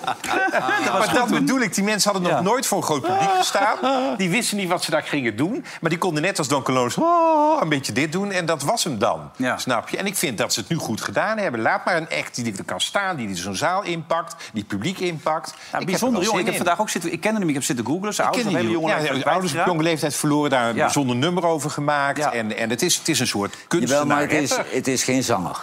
[1.00, 1.76] maar dat bedoel ik.
[1.76, 2.46] Die mensen hadden nog Ja.
[2.46, 3.78] nooit voor een groot publiek gestaan.
[4.18, 5.66] Die wisten niet wat ze daar gingen doen.
[5.82, 8.32] Maar die konden net als Don Colonis oh, een beetje dit doen.
[8.32, 9.32] En dat was hem dan.
[9.36, 9.58] Ja.
[9.58, 9.98] Snap je?
[9.98, 11.62] En ik vind dat ze het nu goed gedaan hebben.
[11.62, 15.50] Laat maar een act die er kan staan, die zo'n zaal inpakt, die publiek inpakt.
[15.50, 16.40] Ja, Ik heb er bijzonder jongen.
[16.40, 17.12] Ik heb vandaag ook zitten...
[17.14, 18.14] Ik kende hem, ik heb zitten googlen.
[18.14, 18.66] Zijn Ik ouders, ken
[19.02, 20.84] hele de ouders op jonge leeftijd verloren daar een Ja.
[20.84, 22.18] bijzonder nummer over gemaakt.
[22.18, 22.34] Ja.
[22.34, 24.02] En, en het, is, het is een soort kunstenaar.
[24.08, 25.58] Jawel, maar het is, het is geen zanger.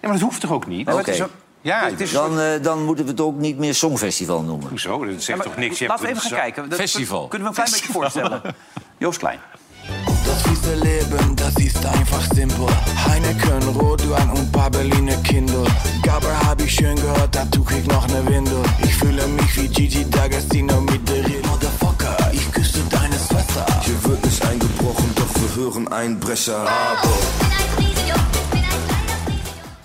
[0.00, 0.88] Ja, maar dat hoeft toch ook niet?
[0.88, 0.96] Oké.
[0.96, 1.30] Het is ook-
[1.62, 4.42] Ja, het is een soort- Dan, eh, dan moeten we het ook niet meer Songfestival
[4.42, 4.68] noemen.
[4.68, 5.04] Hoezo?
[5.04, 5.78] Dat zegt toch niks?
[5.78, 6.68] Je Laten we even een gaan kijken.
[6.68, 7.28] Dat- Festival.
[7.28, 8.40] Kunnen we een klein beetje voorstellen?
[8.98, 9.38] Joost Klein.
[10.24, 12.68] Das fiese Leben, das ist einfach simpel.
[13.06, 15.64] Heineken, Rotwein und paar Berliner Kindle.
[16.02, 18.62] Gabber hab ich schön gehört, dazu krieg noch ne Windel.
[18.82, 21.42] Ich fühle mich wie Gigi D'Agostino mit der Real.
[21.46, 23.66] Motherfucker, ich küsse deine Schwester.
[23.84, 26.60] Hier wird nicht eingebrochen, doch wir hören Einbrecher.
[26.60, 27.16] Aber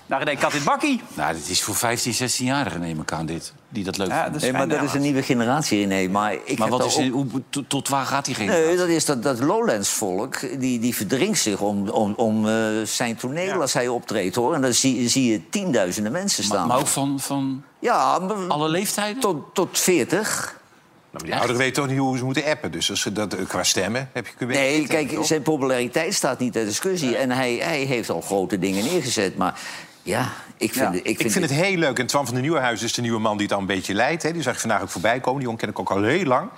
[0.07, 1.01] Nou, René Kat in het bakkie.
[1.13, 3.53] Nou, dit is voor 15, 16-jarigen neem ik aan dit.
[3.69, 4.31] Die dat leuk Ja, vinden.
[4.33, 5.85] dat Nee, maar dat is een nieuwe generatie.
[5.87, 8.47] Nee, maar ik Maar wat is, ook- hoe, tot, tot waar gaat die geen?
[8.47, 13.15] Nee, dat is dat, dat Lowlands-volk, die, die verdringt zich om, om, om eh, zijn
[13.15, 14.53] toneel als hij optreedt, hoor.
[14.53, 16.67] En dan zie, zie je tienduizenden mensen staan.
[16.67, 19.21] maar ook van, van ja, maar alle leeftijden?
[19.21, 20.43] tot, tot 40.
[20.45, 20.57] Nou,
[21.11, 22.71] maar die ouderen weten toch niet hoe ze moeten appen.
[22.71, 25.25] Dus als ze dat, eh, qua stemmen heb je kun je Nee, weten, kijk, toch?
[25.25, 27.17] zijn populariteit staat niet ter discussie.
[27.17, 29.37] En hij, hij heeft al grote dingen neergezet.
[29.37, 29.59] Maar
[30.05, 31.99] ja, ik vind, Ja, ik vind, Ik vind het heel leuk.
[31.99, 34.23] En Twan van den Nieuwenhuis is de nieuwe man die het al een beetje leidt.
[34.23, 34.31] Hè.
[34.31, 35.33] Die zag ik vandaag ook voorbij komen.
[35.33, 36.49] Die jongen ken ik ook al heel lang.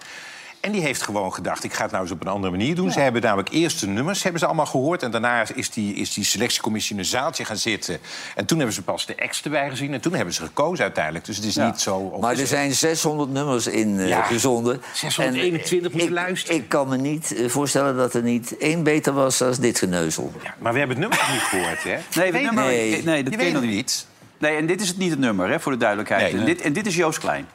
[0.67, 2.91] En die heeft gewoon gedacht, ik ga het nou eens op een andere manier doen.
[2.91, 5.03] Ze hebben namelijk eerst de nummers hebben ze allemaal gehoord...
[5.03, 7.97] en daarna is die, is die selectiecommissie in een zaaltje gaan zitten.
[8.36, 9.93] En toen hebben ze pas de ex erbij gezien...
[9.93, 11.25] en toen hebben ze gekozen uiteindelijk.
[11.25, 11.65] Dus het is Ja.
[11.65, 12.17] niet zo...
[12.19, 14.82] Maar er zijn 600 nummers in eh, Ja, gezonden.
[14.93, 16.56] 621 En, moeten luisteren.
[16.58, 20.32] Ik kan me niet eh, voorstellen dat er niet één beter was dan dit geneuzel.
[20.43, 21.97] Ja, maar we hebben het nummer nog niet gehoord, hè?
[22.32, 23.03] Nee, nummer, Nee.
[23.03, 23.71] dat Je ken je nog niet.
[23.71, 24.08] niet.
[24.38, 26.32] Nee, en dit is het niet het nummer, hè, voor de duidelijkheid.
[26.32, 26.39] Nee.
[26.41, 27.47] en, dit, en dit is Joost Klein.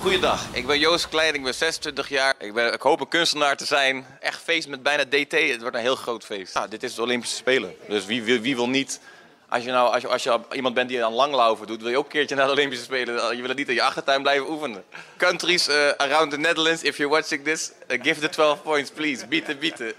[0.00, 2.34] Goeiedag, ik ben Joost Klein, ik ben 26 jaar.
[2.38, 4.06] Ik, ben, ik hoop een kunstenaar te zijn.
[4.20, 6.54] Echt feest met bijna DT, het wordt een heel groot feest.
[6.54, 9.00] Ja, dit is de Olympische Spelen, dus wie, wil- wie wil niet...
[9.48, 11.98] Als je, nou, als, je, als je iemand bent die aan langlaufen doet, wil je
[11.98, 13.36] ook een keertje naar de Olympische Spelen.
[13.36, 14.84] Je wil niet in je achtertuin blijven oefenen.
[15.16, 19.26] Countries eh, around the Netherlands, if you're watching this, eh, give the 12 points, please.
[19.26, 19.92] Bieten, bieten.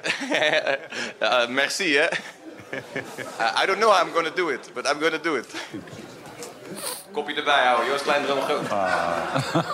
[1.19, 2.05] Ja, merci, hè.
[3.39, 5.45] Uh, I don't know how I'm gonna do it, but I'm gonna do it.
[7.12, 8.67] Kopje erbij houden, Joost Klein drum groot.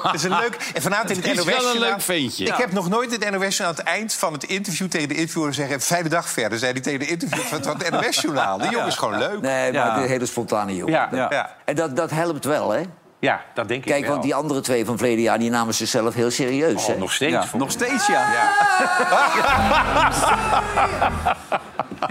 [0.03, 0.71] Het is een leuk...
[0.73, 2.43] En vanavond in het, Het is NOS wel een leuk ventje.
[2.45, 2.57] Ik Ja.
[2.57, 5.81] heb nog nooit het NOS aan het eind van het interview tegen de interviewer zeggen...
[5.81, 8.57] fijne dag verder, zei hij tegen de interview van het NOS-journaal.
[8.61, 9.41] Die jongen is gewoon leuk.
[9.41, 10.93] Nee, maar een hele spontane jongen.
[10.93, 11.27] Ja, Ja.
[11.29, 11.55] ja.
[11.65, 12.81] En dat, dat helpt wel, hè?
[13.19, 14.11] Ja, dat denk ik Kijk, wel.
[14.11, 15.39] want die andere twee van verleden jaar...
[15.39, 16.81] die namen zichzelf heel serieus.
[16.81, 16.97] Oh, hè?
[16.97, 17.31] nog steeds.
[17.51, 18.31] Ja, nog steeds, ja.
[18.33, 18.51] Ja.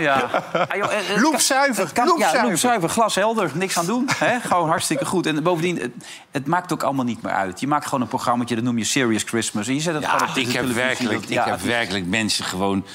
[0.68, 2.40] Ah, joh, het- het- Loepzuiver, het kan- loepzuiver.
[2.42, 4.08] Ja, loepzuiver, glashelder, niks aan doen.
[4.16, 4.40] Hè?
[4.40, 5.26] Gewoon hartstikke goed.
[5.26, 5.90] En bovendien, het,
[6.30, 7.60] het maakt ook allemaal niet meer uit.
[7.60, 9.68] Je maakt gewoon een programmaatje, dat noem je Serious Christmas.
[9.68, 11.60] En je zet het gewoon Ja, op de ik heb werkelijk, Dat- ik ja, heb
[11.60, 12.86] werkelijk mensen gewoon...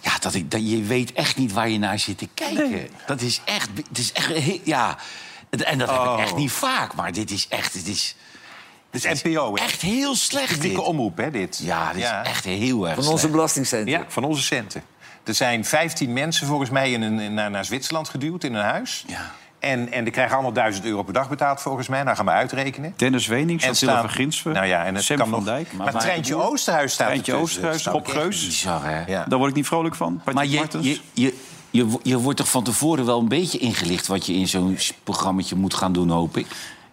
[0.00, 2.88] Ja, dat ik, dat, je weet echt niet waar je naar zit te kijken.
[3.06, 3.68] Dat is echt...
[3.88, 4.32] Het is echt
[4.64, 4.96] ja,
[5.50, 6.94] en dat heb ik echt niet vaak.
[6.94, 7.74] Maar dit is echt...
[7.74, 8.16] Het is,
[8.90, 9.62] Dit is NPO, hè?
[9.62, 10.86] echt heel slecht, Dikke dit.
[10.86, 11.60] omroep, hè, dit?
[11.62, 13.90] Ja, dit is echt heel erg Van onze belastingcenten.
[13.90, 14.82] Ja, van onze centen.
[15.28, 18.64] Er zijn 15 mensen volgens mij in een, in- naar, naar Zwitserland geduwd in een
[18.64, 19.04] huis.
[19.06, 19.30] Ja.
[19.58, 22.02] En, en die krijgen allemaal 1000 euro per dag betaald volgens mij.
[22.02, 22.92] Nou gaan we uitrekenen.
[22.96, 25.72] Dennis Wening, En Santilla staan- van Ginsven, Nou ja, en het Sam kan van Dijk.
[25.72, 27.34] Maar, Treintje Oosterhuis staat Treintje.
[27.34, 28.46] Oosterhuis, Rob Geus.
[28.46, 29.04] Bizar, hè?
[29.06, 29.24] Ja.
[29.28, 30.16] Daar word ik niet vrolijk van.
[30.16, 30.86] Patrick Maar je, Martens.
[30.86, 31.34] je, je,
[31.70, 34.06] je, je wordt toch van tevoren wel een beetje ingelicht...
[34.06, 36.46] wat je in zo'n programmaatje moet gaan doen, hoop ik.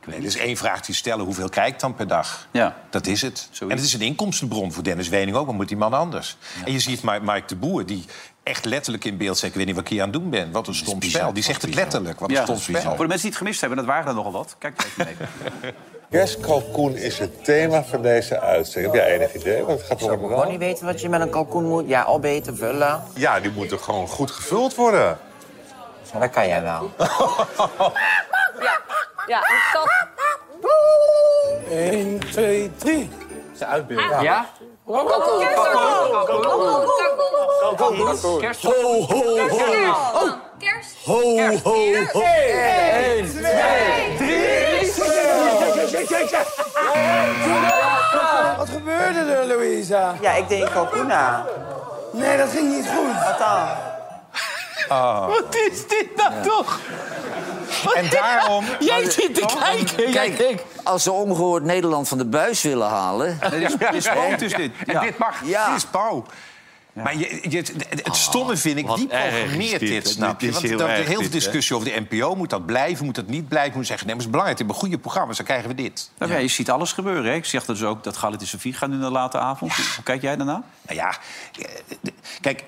[0.05, 1.25] Nee, er is één vraag die stellen.
[1.25, 2.47] Hoeveel kijkt dan per dag?
[2.51, 2.75] Ja.
[2.89, 3.49] Dat is het.
[3.59, 5.45] En het is een inkomstenbron voor Dennis Wening ook.
[5.45, 6.37] Maar moet die man anders?
[6.65, 8.05] En je ziet Mike de Boer, die
[8.43, 9.51] echt letterlijk in beeld zegt...
[9.51, 10.51] ik weet niet wat ik hier aan het doen ben.
[10.51, 11.33] Wat een stom bizar, spel.
[11.33, 12.19] Die zegt het letterlijk.
[12.19, 12.91] Wat een Ja, stom Voor spel.
[12.95, 14.55] de mensen die het gemist hebben, dat waren er nogal wat.
[14.59, 15.15] Kijk even
[15.61, 15.73] mee.
[16.09, 18.93] Kerstkalkoen is het thema van deze uitzending.
[18.93, 19.63] Heb jij enig idee?
[19.63, 21.87] Want het gaat Ik om gewoon niet weten wat je met een kalkoen moet.
[21.87, 23.03] Ja, opeten, vullen.
[23.15, 25.17] Ja, die moeten gewoon goed gevuld worden.
[26.13, 26.91] Ja, dat kan jij wel.
[28.59, 28.79] Ja,
[29.27, 29.89] ja, een kat.
[31.69, 33.09] 1, 2, 3.
[33.57, 34.21] Ze uitbeelden.
[34.21, 34.45] Ja?
[34.85, 35.47] Kalkoen,
[37.59, 38.39] kalkoen.
[38.39, 38.61] Kerst.
[38.63, 40.27] Ho, ho, ho.
[40.59, 40.95] Kerst.
[41.05, 42.21] Ho, ho, ho.
[42.21, 44.93] 1, 2, 3.
[48.57, 50.15] Wat gebeurde er, Louisa?
[50.21, 51.45] Ja, ik deed kalkoen aan.
[52.11, 53.23] Nee, dat ging niet goed.
[53.27, 53.67] Wat dan?
[55.27, 56.79] Wat is dit nou toch?
[57.93, 58.65] En daarom...
[58.79, 60.11] Jij zit te kijken.
[60.11, 63.39] Kijk, als ze ongehoord Nederland van de buis willen halen...
[63.49, 64.71] Dit is, dit is spoot, is dit.
[64.85, 65.45] En dit mag.
[65.45, 65.67] Ja.
[65.67, 66.25] Dit is pauw.
[67.03, 67.57] Maar je, je,
[68.03, 70.51] het, stomme vind ik, is programmeert dit, dit, snap je?
[70.51, 72.35] Want heel er is heel veel dit, discussie over de NPO.
[72.35, 73.77] Moet dat blijven, moet dat niet blijven?
[73.77, 74.57] Moet zeggen, nee, maar het is belangrijk.
[74.57, 76.11] We hebben goede programma's, dan krijgen we dit.
[76.17, 77.31] Nou, ja, je ziet alles gebeuren.
[77.31, 77.33] Hè?
[77.33, 79.73] Ik zeg dus ook dat Galit en Sofie gaan in de late avond.
[79.73, 80.63] Hoe kijk jij daarna?
[80.81, 81.17] Nou ja,
[81.59, 82.63] eh, kijk...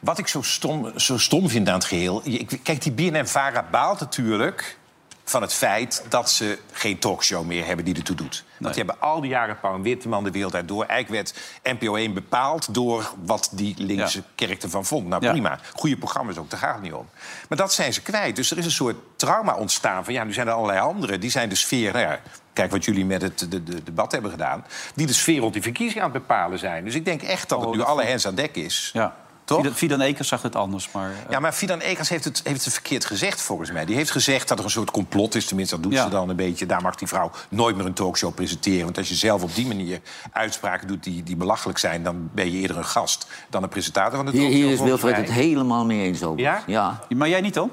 [0.00, 2.20] Wat ik zo stom, zo stom vind aan het geheel...
[2.24, 4.76] ik- Kijk, die BNN-Vara baalt natuurlijk
[5.24, 8.44] van het feit dat ze geen talkshow meer hebben die ertoe doet.
[8.58, 10.84] Want die hebben al die jaren Paul Witteman de wereld uit door.
[10.84, 11.32] Eigenlijk
[11.62, 14.24] werd NPO 1 bepaald door wat die linkse Ja.
[14.34, 15.06] kerk ervan vond.
[15.08, 15.30] Nou Ja.
[15.30, 17.08] prima, goede programma's ook, daar gaat het niet om.
[17.48, 18.36] Maar dat zijn ze kwijt.
[18.36, 20.12] Dus er is een soort trauma ontstaan van...
[20.14, 21.92] ja, nu zijn er allerlei anderen, die zijn de sfeer...
[21.92, 22.20] Nou ja,
[22.52, 24.64] kijk wat jullie met het de, de, debat hebben gedaan...
[24.94, 26.84] die de sfeer rond die verkiezingen aan het bepalen zijn.
[26.84, 28.90] Dus ik denk echt dat het Oh, nu alle hens aan dek is.
[28.92, 29.16] Ja.
[29.48, 29.58] Toch?
[29.58, 31.10] Fidan- Fidan Ekers zag het anders, maar...
[31.10, 33.84] eh, Ja, maar Fidan Ekers heeft het, heeft het verkeerd gezegd, volgens mij.
[33.84, 35.46] Die heeft gezegd dat er een soort complot is.
[35.46, 36.02] Tenminste, dat doet Ja.
[36.04, 36.66] ze dan een beetje.
[36.66, 38.84] Daar mag die vrouw nooit meer een talkshow presenteren.
[38.84, 40.00] Want als je zelf op die manier
[40.32, 42.02] uitspraken doet die, die belachelijk zijn...
[42.02, 44.54] dan ben je eerder een gast dan een presentator van de talkshow.
[44.54, 45.20] hier is Wilfred mij.
[45.20, 46.40] het helemaal mee eens over.
[46.40, 46.62] Ja?
[46.66, 47.00] Ja.
[47.08, 47.70] Maar jij niet dan?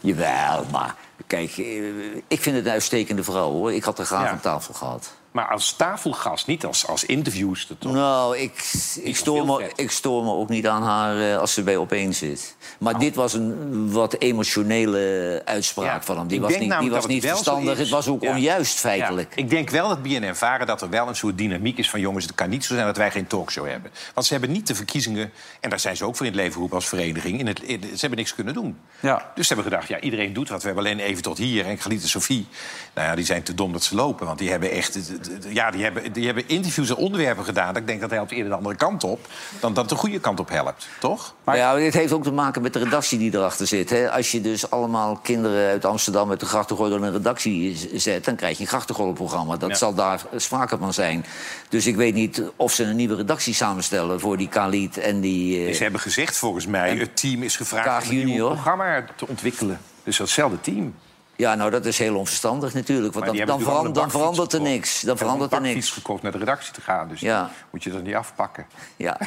[0.00, 0.94] Jawel, maar
[1.26, 1.64] kijk, eh,
[2.28, 3.72] ik vind het een uitstekende vrouw, hoor.
[3.72, 4.30] Ik had haar graag Ja.
[4.30, 5.12] aan tafel gehad.
[5.36, 7.92] Maar als tafelgast, niet als, als interviewster, toch?
[7.92, 8.52] Nou, ik,
[9.02, 12.14] ik, stoor me, ik stoor me ook niet aan haar eh, als ze bij opeen
[12.14, 12.56] zit.
[12.78, 16.26] Maar dit was een wat emotionele uitspraak Ja, van hem.
[16.26, 17.78] Die ik was niet, die was het niet verstandig.
[17.78, 18.30] Het was ook Ja.
[18.30, 19.32] onjuist, feitelijk.
[19.34, 22.00] Ja, ik denk wel dat BNN Varen dat er wel een soort dynamiek is van...
[22.00, 23.90] jongens, het kan niet zo zijn dat wij geen talkshow hebben.
[24.14, 25.32] Want ze hebben niet de verkiezingen...
[25.60, 27.38] en daar zijn ze ook voor in het leven geroepen als vereniging...
[27.38, 28.78] In het, in- ze hebben niks kunnen doen.
[29.00, 29.32] Ja.
[29.34, 30.60] Dus ze hebben gedacht, ja, iedereen doet wat.
[30.60, 31.66] We hebben alleen even tot hier.
[31.66, 32.46] En Galit en Sophie,
[32.94, 34.26] nou ja, die zijn te dom dat ze lopen.
[34.26, 34.98] Want die hebben echt...
[35.48, 37.66] Ja, die hebben, die hebben interviews en onderwerpen gedaan.
[37.66, 39.26] Dat ik denk dat helpt eerder de andere kant op...
[39.60, 41.34] dan dat het de goede kant op helpt, toch?
[41.44, 43.90] Maar ja, dit heeft ook te maken met de redactie die erachter zit.
[43.90, 44.10] Hè.
[44.10, 48.24] Als je dus allemaal kinderen uit Amsterdam met de grachtengordel in een redactie zet...
[48.24, 49.56] dan krijg je een grachtengordelprogramma.
[49.56, 49.76] Dat Ja.
[49.76, 51.24] zal daar sprake van zijn.
[51.68, 54.20] Dus ik weet niet of ze een nieuwe redactie samenstellen...
[54.20, 55.66] voor die Khalid en die...
[55.66, 58.10] eh, Ze hebben gezegd, volgens mij, het team is gevraagd...
[58.10, 59.80] Om een nieuw programma te ontwikkelen.
[60.04, 60.94] Dus datzelfde team.
[61.36, 63.14] Ja, nou, dat is heel onverstandig natuurlijk.
[63.14, 65.00] Want dan, dan, dan verandert er niks.
[65.00, 65.90] Dan verandert er niks.
[65.90, 67.08] gekocht naar de redactie te gaan.
[67.08, 67.50] Dus Ja.
[67.70, 68.66] moet je dat niet afpakken.
[68.96, 69.18] Ja.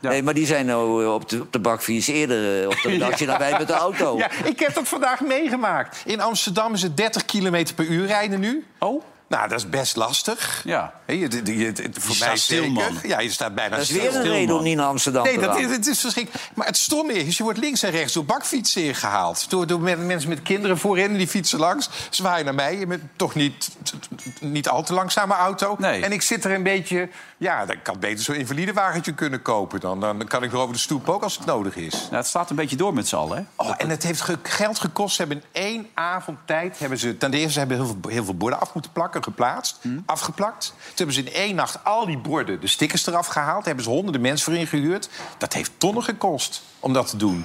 [0.00, 2.88] Nee, maar die zijn nou eh, op de, op de bakfiets eerder eh, op de
[2.98, 4.16] redactie dan wij met de auto.
[4.18, 6.02] Ja, ik heb dat vandaag meegemaakt.
[6.06, 8.66] In Amsterdam is het 30 km per uur rijden nu.
[8.78, 9.02] Oh?
[9.32, 10.60] Nou, dat is best lastig.
[10.64, 10.92] Ja.
[11.06, 12.72] Hè, je- je- je- het- voor staat mij stil, zeker.
[12.72, 12.92] man.
[13.02, 14.00] Ja, je staat bijna Dat is stil.
[14.00, 15.64] weer een reden om niet naar Amsterdam Nee, te dat gaan.
[15.64, 16.44] is, het is verschrikkelijk.
[16.54, 19.50] Maar het stomme is, je wordt links en rechts door bakfietsen ingehaald.
[19.50, 21.88] Door, door men- mensen met kinderen voorin, die fietsen langs.
[22.10, 23.68] Zwaaien naar mij, met toch niet,
[24.40, 25.76] niet al te langzame auto.
[25.76, 27.08] En ik zit er een beetje...
[27.36, 29.80] Ja, dan kan beter zo'n invalidewagentje kunnen kopen.
[29.80, 31.92] Dan, dan kan ik er over de stoep ook als het nodig is.
[31.94, 33.42] Nou, het slaat een beetje door met z'n allen, hè?
[33.64, 35.14] Oh, en het heeft ge- geld gekost.
[35.16, 36.78] Ze hebben in één avond tijd...
[36.78, 39.78] Hebben ze, ten eerste ze hebben heel veel, heel veel borden af moeten plakken, geplaatst,
[40.06, 40.74] afgeplakt.
[40.76, 43.56] Toen hebben ze in één nacht al die borden, de stickers eraf gehaald.
[43.56, 45.08] Daar hebben ze honderden mensen voor ingehuurd.
[45.38, 47.44] Dat heeft tonnen gekost om dat te doen.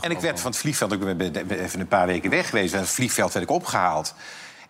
[0.00, 2.70] En ik werd van het vliegveld, ik ben, even een paar weken weg geweest...
[2.70, 4.14] van het vliegveld werd ik opgehaald.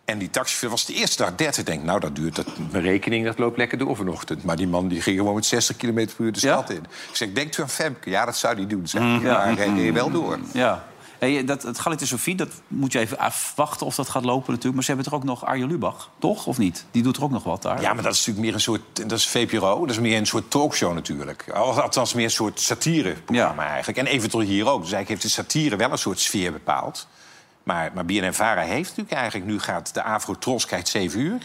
[0.08, 1.58] En die taxichauffeur was de eerste dag 30.
[1.58, 2.36] Ik denk, nou, dat duurt.
[2.36, 4.44] Dat, mijn rekening dat loopt lekker door vanochtend.
[4.44, 6.86] Maar die man die ging gewoon met 60 km per uur de stad in.
[7.08, 8.10] Ik zeg, denkt u aan Femke?
[8.10, 8.86] Ja, dat zou hij doen.
[8.88, 9.02] Zeg.
[9.02, 9.20] Mm.
[9.20, 9.44] Ja.
[9.44, 10.38] Maar reed wel door.
[10.52, 10.84] Ja.
[11.44, 14.74] Dat, het Galite Sofie, dat moet je even afwachten of dat gaat lopen natuurlijk.
[14.74, 16.46] Maar ze hebben toch ook nog Arjen Lubach, toch?
[16.46, 16.84] Of niet?
[16.90, 17.80] Die doet er ook nog wat daar.
[17.80, 18.80] Ja, maar dat is natuurlijk meer een soort...
[19.08, 21.50] Dat is VPRO, dat is meer een soort talkshow natuurlijk.
[21.54, 23.98] Al- Althans, meer een soort satireprogramma eigenlijk.
[23.98, 24.82] En eventueel hier ook.
[24.82, 27.06] Dus eigenlijk heeft de satire wel een soort sfeer bepaald.
[27.62, 29.50] Maar, maar BNN-Vara heeft natuurlijk eigenlijk...
[29.50, 31.38] Nu gaat de Afro-Tros krijgt 7 uur.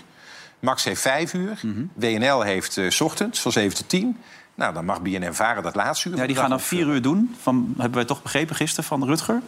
[0.59, 1.59] Max heeft 5 uur.
[1.62, 1.83] Mhm.
[1.93, 4.17] WNL heeft 's ochtends van 7 tot 10.
[4.55, 6.17] Nou, dan mag BNN-Vara dat laatste uur.
[6.17, 7.35] Ja, die gaan dan vier uur doen.
[7.41, 9.41] Van, hebben wij toch begrepen gisteren van Rutger.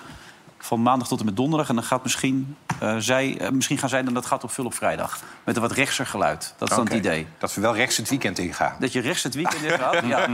[0.57, 1.69] Van maandag tot en met donderdag.
[1.69, 4.65] En dan gaat misschien, eh, zij, eh, misschien gaan zij dan dat gaat op vul
[4.65, 5.19] op vrijdag.
[5.43, 6.53] Met een wat rechtser geluid.
[6.57, 7.27] Dat is dan het idee.
[7.37, 8.75] Dat we wel rechts het weekend ingaan.
[8.79, 10.03] Dat je rechts het weekend in gaat.
[10.05, 10.27] Ja.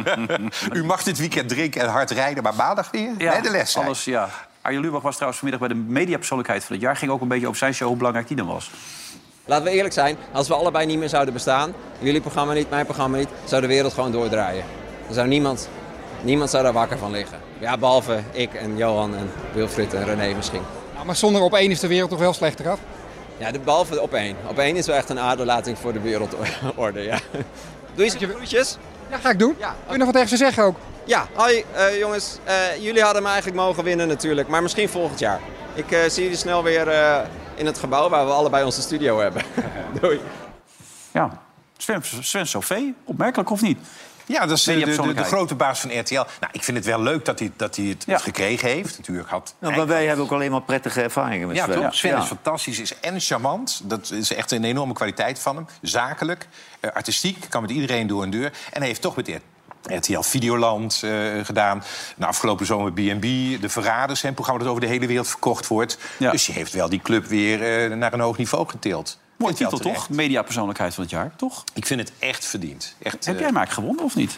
[0.73, 3.86] U mag dit weekend drinken en hard rijden, maar maandag weer bij de les zijn.
[3.86, 4.29] Alles, ja.
[4.62, 6.95] Arjen Lubach was trouwens vanmiddag bij de mediapersoonlijkheid van het jaar.
[6.95, 8.71] Ging ook een beetje over zijn show, hoe belangrijk die dan was.
[9.52, 12.86] Laten we eerlijk zijn, als we allebei niet meer zouden bestaan, jullie programma niet, mijn
[12.86, 14.64] programma niet, zou de wereld gewoon doordraaien.
[15.08, 15.70] Er zou niemand,
[16.22, 17.40] niemand zou daar wakker van liggen.
[17.60, 20.62] Ja, behalve ik en Johan en Wilfried en René misschien.
[20.96, 22.80] Ja, maar zonder op één is de wereld toch wel slechter af?
[23.38, 24.36] Ja, de, behalve op één.
[24.48, 27.20] Op één is wel echt een aderlating voor de wereldorde, ja.
[27.96, 28.78] Doe eens groetjes.
[29.10, 29.56] Ja, ga ik doen.
[29.58, 30.76] Kun je nog wat tegen ze zeggen ook?
[31.04, 32.38] Ja, hoi eh, jongens.
[32.44, 35.40] Eh, jullie hadden me eigenlijk mogen winnen natuurlijk, maar misschien volgend jaar.
[35.74, 36.88] Ik eh, zie jullie snel weer
[37.62, 39.43] in het gebouw waar we allebei onze studio hebben.
[40.02, 40.19] Doei.
[41.12, 41.41] Ja,
[41.78, 43.78] Sven, Sven Sauvé, opmerkelijk of niet?
[44.26, 46.13] Ja, dat is de, de, de, grote baas van RTL.
[46.13, 48.97] Nou, ik vind het wel leuk dat hij, dat hij het gekregen heeft.
[48.97, 51.82] Natuurlijk had Nou, maar wij hebben ook alleen maar prettige ervaringen met Ja, Sven.
[51.82, 51.95] toch?
[51.95, 52.21] Sven Ja.
[52.21, 53.82] is fantastisch, is en charmant.
[53.84, 55.65] Dat is echt een enorme kwaliteit van hem.
[55.82, 56.47] Zakelijk,
[56.80, 58.52] eh, artistiek, kan met iedereen door een deur.
[58.71, 59.28] En hij heeft toch met
[59.84, 61.12] RTL Videoland eh,
[61.44, 61.84] gedaan.
[62.15, 63.22] Na afgelopen zomer B&B,
[63.62, 65.98] De Verraders, een programma dat over de hele wereld verkocht wordt.
[66.17, 69.20] Dus je heeft wel die club weer eh, naar een hoog niveau getild.
[69.50, 70.10] Ik titel toch?
[70.10, 71.63] Mediapersoonlijkheid van het jaar, toch?
[71.74, 72.96] Ik vind het echt verdiend.
[73.02, 74.36] Echt, Heb eh, jij maar gewonnen of niet?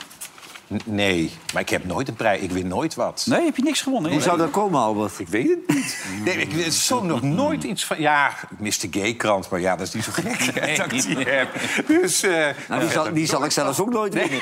[0.86, 2.41] Nee, maar ik heb nooit een prijs.
[2.41, 3.25] Ik win nooit wat.
[3.29, 4.12] Nee, heb je niks gewonnen?
[4.12, 5.19] Hoe zou dat komen, Albert?
[5.19, 6.05] Ik weet het niet.
[6.23, 7.99] Nee, ik weet zo nog nooit iets van...
[7.99, 8.71] Ja, Mr.
[8.91, 11.47] Gay-krant, maar ja, dat is niet zo gek dat ik die heb.
[11.88, 14.39] Dus, eh, Nou, die, zal, die zal ik zelfs ook nooit winnen.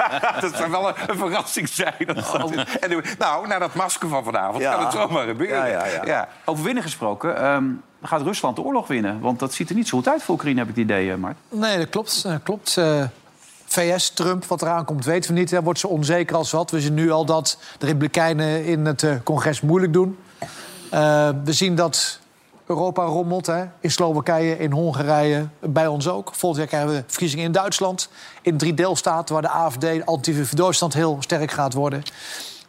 [0.40, 1.94] dat zou wel een, een verrassing zijn.
[2.80, 4.74] En, nou, na dat masker van vanavond Ja.
[4.74, 5.56] kan het zomaar gebeuren.
[5.68, 6.28] Ja, ja, ja.
[6.44, 7.64] Over winnen gesproken, ehm,
[8.02, 9.20] gaat Rusland de oorlog winnen?
[9.20, 11.16] Want dat ziet er niet zo goed uit voor Oekraïne, heb ik het idee, eh,
[11.16, 11.36] Mart.
[11.48, 12.22] Nee, dat klopt.
[12.22, 12.76] Dat klopt.
[12.76, 13.04] Eh,
[13.74, 15.50] VS, Trump, wat eraan komt, weten we niet.
[15.50, 15.62] Hè.
[15.62, 16.70] Wordt ze onzeker als wat.
[16.70, 20.18] We zien nu al dat de Republikeinen in het eh, congres moeilijk doen.
[20.90, 22.18] Eh, we zien dat
[22.66, 23.46] Europa rommelt.
[23.46, 23.64] Hè.
[23.80, 26.34] In Slowakije, in Hongarije, bij ons ook.
[26.34, 28.08] Volgend jaar krijgen we verkiezingen in Duitsland.
[28.42, 32.02] In drie deelstaten waar de AFD, Duitsland, heel sterk gaat worden.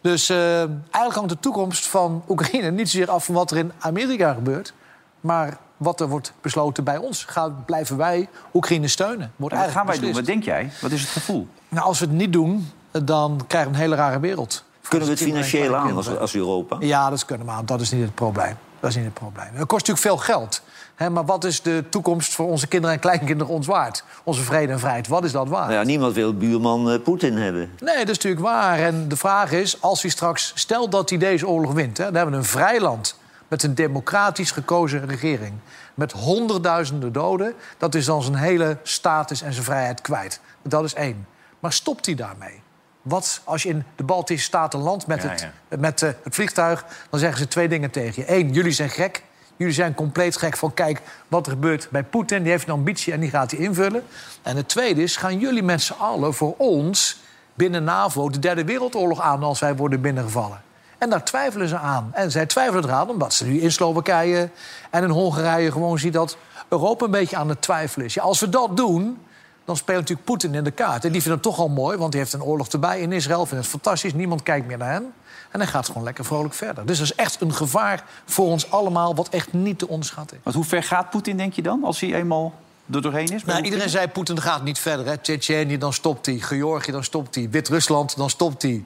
[0.00, 3.72] Dus eh, eigenlijk hangt de toekomst van Oekraïne niet zozeer af van wat er in
[3.78, 4.72] Amerika gebeurt.
[5.20, 7.24] Maar wat er wordt besloten bij ons.
[7.24, 9.32] Gaan, blijven wij Oekraïne steunen?
[9.36, 10.12] Wordt wat gaan wij doen?
[10.12, 10.70] Wat denk jij?
[10.80, 11.48] Wat is het gevoel?
[11.68, 14.64] Nou, als we het niet doen, dan krijgen we een hele rare wereld.
[14.88, 16.76] Kunnen we het financieel aan als, als Europa?
[16.80, 17.66] Ja, dat kunnen we aan.
[17.66, 18.56] Dat is niet het probleem.
[18.80, 19.48] Dat is niet het probleem.
[19.52, 20.62] Het kost natuurlijk veel geld.
[20.94, 24.04] Hè, maar wat is de toekomst voor onze kinderen en kleinkinderen ons waard?
[24.24, 25.66] Onze vrede en vrijheid, wat is dat waard?
[25.66, 27.70] Nou ja, niemand wil buurman eh, Poetin hebben.
[27.78, 28.78] Nee, dat is natuurlijk waar.
[28.78, 30.52] En de vraag is, als hij straks...
[30.54, 33.16] Stel dat hij deze oorlog wint, hè, dan hebben we een vrij land...
[33.48, 35.52] met een democratisch gekozen regering.
[35.94, 37.54] Met honderdduizenden doden.
[37.78, 40.40] Dat is dan zijn hele status en zijn vrijheid kwijt.
[40.62, 41.26] Dat is één.
[41.60, 42.62] Maar stopt hij daarmee?
[43.02, 45.28] Wat als je in de Baltische Staten landt met, Ja,
[45.68, 46.84] het, met eh, het vliegtuig...
[47.10, 48.32] dan zeggen ze twee dingen tegen je.
[48.34, 49.22] Eén, jullie zijn gek.
[49.56, 52.42] Jullie zijn compleet gek van kijk wat er gebeurt bij Poetin.
[52.42, 54.02] Die heeft een ambitie en die gaat hij invullen.
[54.42, 57.20] En het tweede is, gaan jullie met z'n allen voor ons
[57.54, 60.62] binnen NAVO de derde wereldoorlog aan als wij worden binnengevallen?
[60.98, 62.10] En daar twijfelen ze aan.
[62.12, 64.50] En zij twijfelen eraan omdat ze nu in Slowakije
[64.90, 66.36] en in Hongarije gewoon zien dat
[66.68, 68.14] Europa een beetje aan het twijfelen is.
[68.14, 69.18] Ja, als we dat doen,
[69.64, 71.04] dan speelt natuurlijk Poetin in de kaart.
[71.04, 73.46] En die vindt het toch al mooi, want hij heeft een oorlog erbij in Israël.
[73.46, 75.12] Vindt het fantastisch, niemand kijkt meer naar hem.
[75.50, 76.86] En hij gaat gewoon lekker vrolijk verder.
[76.86, 80.42] Dus dat is echt een gevaar voor ons allemaal, wat echt niet te onderschatten is.
[80.42, 82.54] Want hoe ver gaat Poetin, denk je dan, als hij eenmaal
[82.92, 83.44] er doorheen is?
[83.44, 85.20] Nou, iedereen zei Poetin gaat niet verder.
[85.20, 86.38] Tsjetsjenië, dan stopt hij.
[86.38, 87.50] Georgië, dan stopt hij.
[87.50, 88.84] Wit-Rusland, dan stopt hij.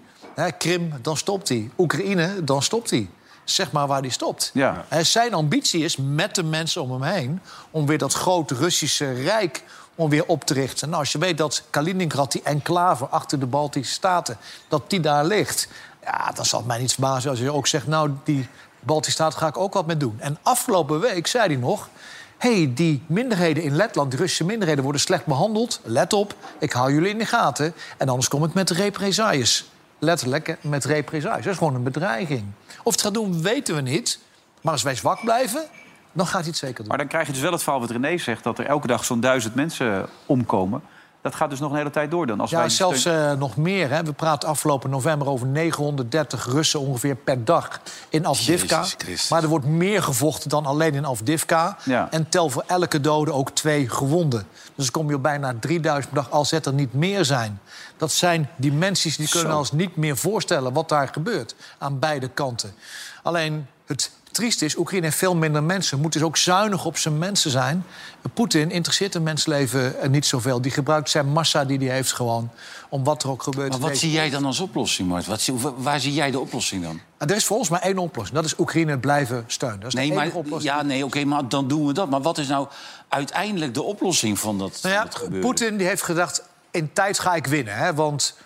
[0.59, 1.71] Krim, dan stopt hij.
[1.79, 3.09] Oekraïne, dan stopt hij.
[3.45, 4.51] Zeg maar waar hij stopt.
[4.55, 4.85] Ja.
[5.03, 7.41] Zijn ambitie is met de mensen om hem heen...
[7.71, 9.63] om weer dat grote Russische rijk
[9.95, 10.89] om weer op te richten.
[10.89, 14.37] Nou, als je weet dat Kaliningrad, die enclave achter de Baltische Staten...
[14.69, 15.69] dat die daar ligt,
[16.03, 17.87] ja, dan zal het mij niet verbazen als je ook zegt...
[17.87, 18.49] nou, die
[18.81, 20.17] Baltische Staten ga ik ook wat mee doen.
[20.19, 21.89] En afgelopen week zei hij nog...
[22.39, 24.83] hé, hey, die minderheden in Letland, die Russische minderheden...
[24.83, 25.81] worden slecht behandeld.
[25.83, 27.75] Let op, ik hou jullie in de gaten.
[27.97, 29.71] En anders kom ik met de represailles.
[30.01, 31.45] Letterlijk met represailles.
[31.45, 32.45] Dat is gewoon een bedreiging.
[32.83, 34.19] Of het gaat doen, weten we niet.
[34.61, 35.65] Maar als wij zwak blijven,
[36.13, 36.87] dan gaat hij het zeker doen.
[36.87, 38.45] Maar dan krijg je dus wel het verhaal wat René zegt...
[38.45, 40.83] dat er elke dag zo'n duizend mensen omkomen.
[41.23, 42.41] Dat gaat dus nog een hele tijd door dan.
[42.41, 43.91] Als wij Ja, zelfs steun- eh, nog meer.
[43.91, 44.03] Hè.
[44.03, 48.85] We praten afgelopen november over 930 Russen ongeveer per dag in Afdivka.
[49.31, 51.77] Maar er wordt meer gevochten dan alleen in Afdivka.
[51.85, 52.09] Ja.
[52.11, 54.47] En tel voor elke dode ook twee gewonden.
[54.75, 57.61] Dus dan kom je op bijna 3000 per dag, als het er niet meer zijn.
[57.97, 61.55] Dat zijn dimensies die kunnen ons niet meer voorstellen wat daar gebeurt.
[61.79, 62.75] Aan beide kanten.
[63.23, 66.01] Alleen het triest is, Oekraïne heeft veel minder mensen.
[66.01, 67.85] Moet dus ook zuinig op zijn mensen zijn.
[68.35, 70.61] Poetin interesseert een mensleven eh, niet zoveel.
[70.61, 72.51] Die gebruikt zijn massa die hij heeft gewoon.
[72.89, 73.71] Om wat er ook gebeurt.
[73.71, 75.27] Maar wat zie jij dan als oplossing, Mart?
[75.27, 77.01] Wat, waar zie jij de oplossing dan?
[77.19, 78.37] En er is voor ons maar één oplossing.
[78.37, 79.81] Dat is Oekraïne blijven steunen.
[79.81, 80.75] Dat is Nee, de maar, enige oplossing.
[80.75, 82.11] ja, nee, oké, maar dan doen we dat.
[82.11, 82.69] Maar wat is nou
[83.09, 85.41] uiteindelijk de oplossing van dat, Nou ja, gebeuren?
[85.41, 87.77] Poetin die heeft gedacht, in tijd ga ik winnen.
[87.77, 88.37] Hè, want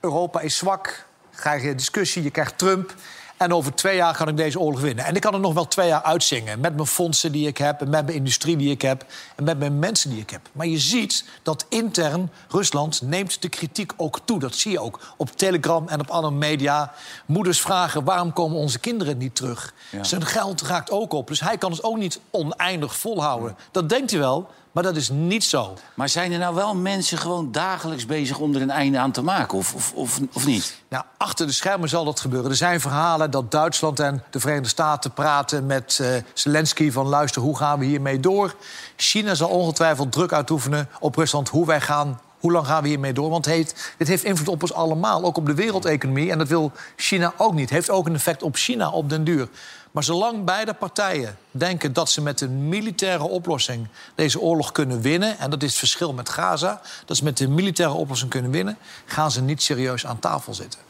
[0.00, 2.94] Europa is zwak, krijg je discussie, je krijgt Trump...
[3.42, 5.04] en over twee jaar kan ik deze oorlog winnen.
[5.04, 6.60] En ik kan er nog wel twee jaar uitzingen.
[6.60, 9.04] Met mijn fondsen die ik heb, en met mijn industrie die ik heb...
[9.36, 10.40] en met mijn mensen die ik heb.
[10.52, 14.38] Maar je ziet dat intern Rusland neemt de kritiek ook toe.
[14.38, 16.92] Dat zie je ook op Telegram en op andere media.
[17.26, 19.74] Moeders vragen, waarom komen onze kinderen niet terug?
[19.90, 20.04] Ja.
[20.04, 21.28] Zijn geld raakt ook op.
[21.28, 23.56] Dus hij kan het ook niet oneindig volhouden.
[23.70, 25.74] Dat denkt hij wel, maar dat is niet zo.
[25.94, 29.22] Maar zijn er nou wel mensen gewoon dagelijks bezig om er een einde aan te
[29.22, 29.58] maken?
[29.58, 30.76] Of, of, of, of niet?
[30.88, 32.50] Nou, achter de schermen zal dat gebeuren.
[32.50, 37.42] Er zijn verhalen dat Duitsland en de Verenigde Staten praten met eh, Zelensky van luister,
[37.42, 38.54] hoe gaan we hiermee door?
[38.96, 42.20] China zal ongetwijfeld druk uitoefenen op Rusland hoe wij gaan.
[42.42, 43.30] Hoe lang gaan we hiermee door?
[43.30, 46.30] Want heeft, dit heeft invloed op ons allemaal, ook op de wereldeconomie.
[46.30, 47.70] En dat wil China ook niet.
[47.70, 49.48] Heeft ook een effect op China op den duur.
[49.90, 55.38] Maar zolang beide partijen denken dat ze met een militaire oplossing deze oorlog kunnen winnen,
[55.38, 58.76] en dat is het verschil met Gaza, dat ze met een militaire oplossing kunnen winnen,
[59.06, 60.80] gaan ze niet serieus aan tafel zitten.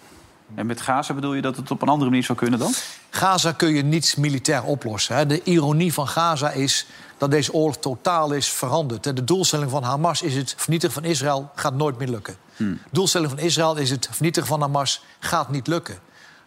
[0.54, 2.72] En met Gaza bedoel je dat het op een andere manier zou kunnen dan?
[3.10, 5.16] Gaza kun je niet militair oplossen.
[5.16, 5.26] hè.
[5.26, 6.86] De ironie van Gaza is
[7.22, 9.02] dat deze oorlog totaal is veranderd.
[9.02, 12.36] De doelstelling van Hamas is het vernietigen van Israël gaat nooit meer lukken.
[12.56, 15.98] De doelstelling van Israël is het vernietigen van Hamas gaat niet lukken.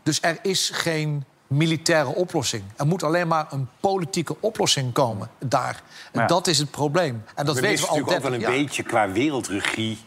[0.03, 2.63] Dus er is geen militaire oplossing.
[2.75, 5.81] Er moet alleen maar een politieke oplossing komen daar.
[6.11, 6.27] En Ja.
[6.27, 7.23] dat is het probleem.
[7.35, 8.63] En dat we weten we al natuurlijk ook wel 30 een jaar.
[8.65, 9.97] beetje qua wereldregie...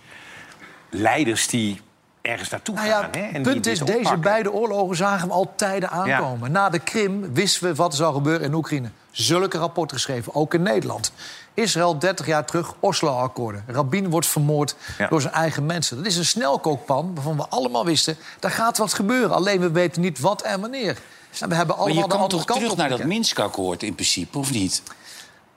[0.90, 1.80] leiders die
[2.28, 3.00] ergens naartoe Nou gaan.
[3.12, 6.52] ja, hè, het en punt die is, deze beide oorlogen zagen we al tijden aankomen.
[6.52, 8.90] Na de Krim wisten we wat er zou gebeuren in Oekraïne.
[9.10, 11.12] Zulke rapporten geschreven, ook in Nederland.
[11.54, 13.64] Israël 30 jaar terug, Oslo-akkoorden.
[13.66, 15.08] Rabin wordt vermoord Ja.
[15.08, 15.96] door zijn eigen mensen.
[15.96, 18.16] Dat is een snelkookpan waarvan we allemaal wisten...
[18.40, 20.98] daar gaat wat gebeuren, alleen we weten niet wat en wanneer.
[21.40, 23.04] En we hebben Maar allemaal je de kan andere toch kant terug naar dat.
[23.04, 24.82] Minsk-akkoord in principe, of niet?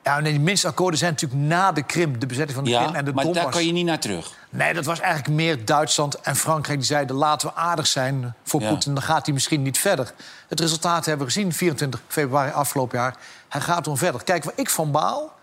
[0.03, 2.19] Ja, nee, die Minsk-akkoorden zijn natuurlijk na de Krim.
[2.19, 4.33] De bezetting van de Ja, Krim en de maar daar kan je niet naar terug.
[4.49, 7.15] Nee, dat was eigenlijk meer Duitsland en Frankrijk die zeiden...
[7.15, 8.69] laten we aardig zijn voor Ja.
[8.69, 10.13] Poetin, dan gaat hij misschien niet verder.
[10.47, 13.15] Het resultaat hebben we gezien, 24 februari afgelopen jaar.
[13.49, 14.23] Hij gaat gewoon verder.
[14.23, 15.33] Kijk, waar ik van baal,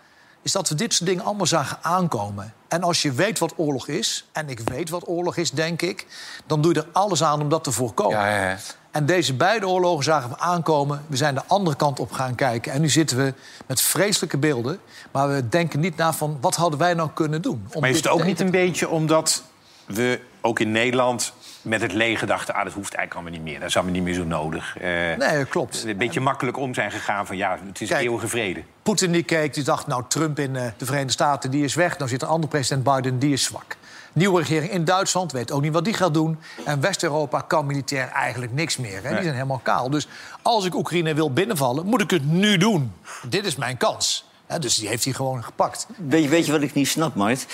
[0.41, 2.53] is dat we dit soort dingen allemaal zagen aankomen.
[2.67, 6.05] En als je weet wat oorlog is, en ik weet wat oorlog is, denk ik...
[6.45, 8.57] dan doe je er alles aan om dat te voorkomen.
[8.91, 11.03] En deze beide oorlogen zagen we aankomen.
[11.07, 12.71] We zijn de andere kant op gaan kijken.
[12.71, 13.33] En nu zitten we
[13.65, 14.79] met vreselijke beelden.
[15.11, 17.67] Maar we denken niet na van, wat hadden wij nou kunnen doen?
[17.73, 19.43] om Maar is het ook niet een beetje omdat
[19.85, 22.53] we ook in Nederland met het leger dachten...
[22.53, 24.77] ah, dat hoeft eigenlijk allemaal niet meer, dat is allemaal niet meer zo nodig.
[24.77, 25.83] Eh, Nee, klopt.
[25.83, 28.63] Een beetje makkelijk om zijn gegaan van ja, het is Kijk, eeuwige vrede.
[28.83, 31.97] Poetin die keek, die dacht, nou, Trump in eh, de Verenigde Staten, die is weg.
[31.97, 33.77] Nou zit een andere president Biden, die is zwak.
[34.19, 36.37] Nieuwe regering in Duitsland, weet ook niet wat die gaat doen.
[36.65, 39.03] En West-Europa kan militair eigenlijk niks meer.
[39.03, 39.09] Hè?
[39.09, 39.89] Die zijn helemaal kaal.
[39.89, 40.07] Dus
[40.41, 42.93] als ik Oekraïne wil binnenvallen, moet ik het nu doen.
[43.29, 44.25] Dit is mijn kans.
[44.45, 45.87] Hè, dus die heeft hij gewoon gepakt.
[46.07, 47.45] Weet je, weet je wat ik niet snap, Mart?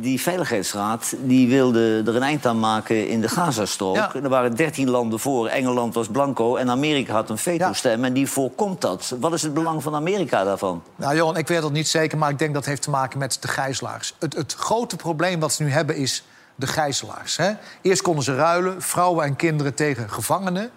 [0.00, 3.96] Die Veiligheidsraad die wilde er een eind aan maken in de Gazastrook.
[3.96, 4.14] Ja.
[4.14, 5.48] Er waren 13 landen voor.
[5.48, 8.04] Engeland was blanco en Amerika had een veto-stem.
[8.04, 9.14] En die voorkomt dat.
[9.20, 10.82] Wat is het belang van Amerika daarvan?
[10.96, 13.38] Nou, Johan, ik weet dat niet zeker, maar ik denk dat heeft te maken met
[13.40, 14.14] de gijzelaars.
[14.18, 16.24] Het, het grote probleem wat ze nu hebben is
[16.54, 17.36] de gijzelaars.
[17.36, 17.52] Hè?
[17.82, 20.70] Eerst konden ze ruilen, vrouwen en kinderen tegen gevangenen.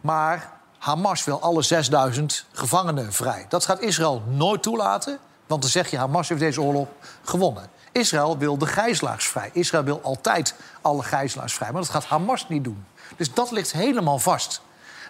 [0.00, 3.46] Maar Hamas wil alle 6000 gevangenen vrij.
[3.48, 5.18] Dat gaat Israël nooit toelaten.
[5.46, 6.88] Want dan zeg je, Hamas heeft deze oorlog
[7.22, 7.77] gewonnen.
[7.98, 9.50] Israël wil de gijzelaars vrij.
[9.52, 11.72] Israël wil altijd alle gijzelaars vrij.
[11.72, 12.84] Maar dat gaat Hamas niet doen.
[13.16, 14.60] Dus dat ligt helemaal vast.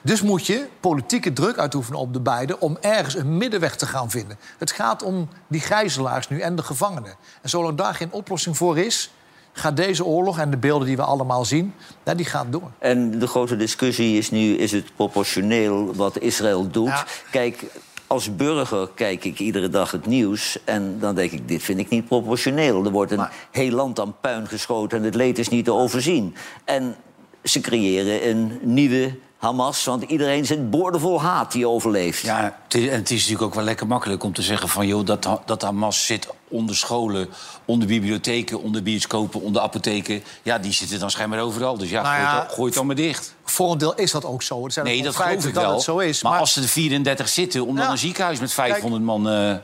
[0.02, 2.60] Dus moet je politieke druk uitoefenen op de beiden...
[2.60, 4.38] om ergens een middenweg te gaan vinden.
[4.58, 7.14] Het gaat om die gijzelaars nu en de gevangenen.
[7.42, 9.10] En zolang daar geen oplossing voor is...
[9.52, 11.74] gaat deze oorlog en de beelden die we allemaal zien,
[12.04, 12.70] nou, die gaan door.
[12.78, 17.04] En de grote discussie is nu: is het proportioneel wat Israël doet?
[17.30, 17.64] Kijk.
[18.08, 21.88] Als burger kijk ik iedere dag het nieuws en dan denk ik, dit vind ik
[21.88, 22.84] niet proportioneel.
[22.84, 26.34] Er wordt een heel land aan puin geschoten en het leed is niet te overzien.
[26.64, 26.96] En
[27.42, 32.22] ze creëren een nieuwe Hamas, want iedereen zit boordevol haat die overleeft.
[32.22, 34.86] Ja, het is, en het is natuurlijk ook wel lekker makkelijk om te zeggen van...
[34.86, 37.28] joh, dat, Ha- dat Hamas zit onder scholen,
[37.64, 40.22] onder bibliotheken, onder bioscopen, onder apotheken.
[40.42, 41.78] Ja, die zitten dan schijnbaar overal.
[41.78, 43.34] Dus ja, Nou gooi, ja, het, al- gooi het dan maar dicht.
[43.44, 44.64] Voor een deel is dat ook zo.
[44.64, 45.72] Er zijn Nee, dat geloof ik dat wel.
[45.72, 46.22] het zo is.
[46.22, 47.90] Maar, als er 34 zitten, om dan Ja.
[47.90, 49.28] een ziekenhuis met 500 man...
[49.28, 49.54] eh,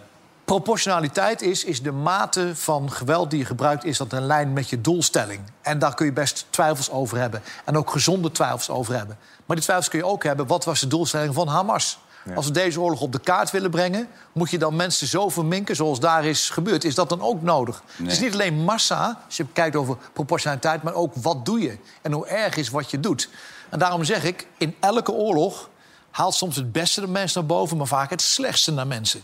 [0.45, 3.85] Proportionaliteit is, is de mate van geweld die je gebruikt...
[3.85, 5.41] is dat een lijn met je doelstelling.
[5.63, 7.43] En daar kun je best twijfels over hebben.
[7.65, 9.19] En ook gezonde twijfels over hebben.
[9.47, 10.47] Maar die twijfels kun je ook hebben...
[10.47, 11.99] wat was de doelstelling van Hamas?
[12.35, 14.09] Als we deze oorlog op de kaart willen brengen...
[14.33, 16.85] moet je dan mensen zo verminken zoals daar is gebeurd.
[16.85, 17.83] Is dat dan ook nodig?
[17.97, 20.83] Het is niet alleen massa, als je kijkt over proportionaliteit...
[20.83, 23.29] maar ook wat doe je en hoe erg is wat je doet.
[23.71, 25.69] En daarom zeg ik, in elke oorlog
[26.11, 27.77] haalt soms het beste de mensen naar boven...
[27.77, 29.23] maar vaak het slechtste naar mensen.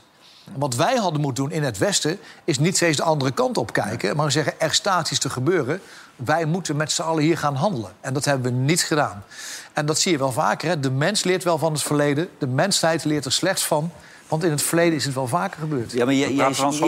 [0.57, 3.72] Wat wij hadden moeten doen in het Westen is niet steeds de andere kant op
[3.72, 5.80] kijken, maar zeggen er staat iets te gebeuren.
[6.16, 7.91] Wij moeten met z'n allen hier gaan handelen.
[8.01, 9.24] En dat hebben we niet gedaan.
[9.72, 10.68] En dat zie je wel vaker.
[10.68, 10.80] Hè?
[10.80, 12.28] De mens leert wel van het verleden.
[12.38, 13.91] De mensheid leert er slechts van.
[14.28, 15.93] Want in het verleden is het wel vaker gebeurd.
[15.93, 16.47] Ja, maar jij- jij-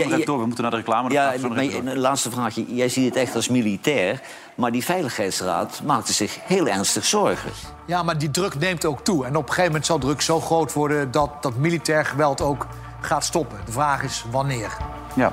[0.09, 0.39] jij- door.
[0.39, 1.11] We moeten naar de reclame.
[1.11, 2.75] Ja, maar een laatste vraagje.
[2.75, 4.21] Jij ziet het echt als militair.
[4.55, 7.51] Maar die Veiligheidsraad maakte zich heel ernstig zorgen.
[7.87, 9.25] Ja, maar die druk neemt ook toe.
[9.27, 12.67] En op een gegeven moment zal druk zo groot worden dat, dat militair geweld ook
[13.05, 13.59] gaat stoppen.
[13.65, 14.77] De vraag is wanneer.
[15.15, 15.33] Ja.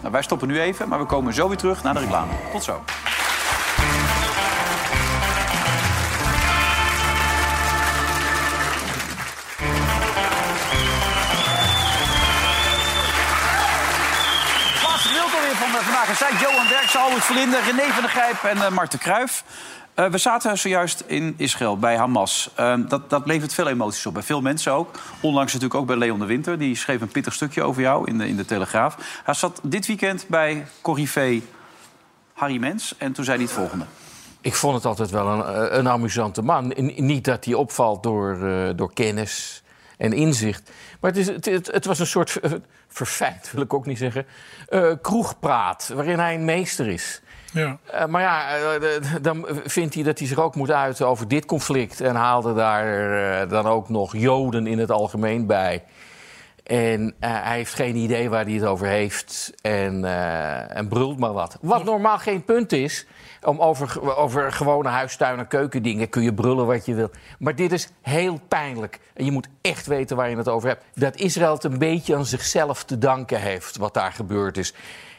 [0.00, 2.32] Nou, wij stoppen nu even, maar we komen zo weer terug naar de reclame.
[2.52, 2.82] Tot zo.
[15.74, 16.16] Eh, vandaag.
[16.16, 19.44] Zijn Johan Derksen, Albert Verlinde, René van der Grijp en eh Marten Kruijf.
[19.94, 22.50] Eh, we zaten zojuist in Israël bij Hamas.
[22.54, 24.98] Eh, dat, dat levert veel emoties op, bij veel mensen ook.
[25.20, 26.58] Onlangs natuurlijk ook bij Leon de Winter.
[26.58, 29.20] Die schreef een pittig stukje over jou in de, in de Telegraaf.
[29.24, 31.40] Hij zat dit weekend bij Corrivé
[32.32, 32.94] Harry Mens.
[32.98, 33.84] En toen zei hij het volgende.
[34.40, 36.72] Ik vond het altijd wel een, eh, een amusante man.
[36.96, 39.62] Niet dat hij opvalt door, eh, door kennis
[39.98, 40.70] en inzicht.
[41.00, 42.40] Maar het, is, het, het, was een soort
[42.88, 44.26] verfijnd, wil ik ook niet zeggen,
[45.02, 45.90] kroegpraat...
[45.94, 47.22] waarin hij een meester is.
[47.54, 47.78] Ja.
[47.90, 48.92] Eh, maar ja, eh,
[49.22, 52.00] dan vindt hij dat hij zich ook moet uiten over dit conflict...
[52.00, 55.84] en haalde daar eh, dan ook nog Joden in het algemeen bij...
[56.64, 59.52] En hij heeft geen idee waar hij het over heeft.
[59.62, 60.04] En,
[60.74, 61.58] en brult maar wat.
[61.60, 63.06] Wat normaal geen punt is.
[63.42, 67.10] Om over, over gewone huistuin- en keukendingen kun je brullen wat je wil.
[67.38, 69.00] Maar dit is heel pijnlijk.
[69.14, 70.84] En je moet echt weten waar je het over hebt.
[70.94, 73.76] Dat Israël het een beetje aan zichzelf te danken heeft.
[73.76, 74.74] Wat daar gebeurd is.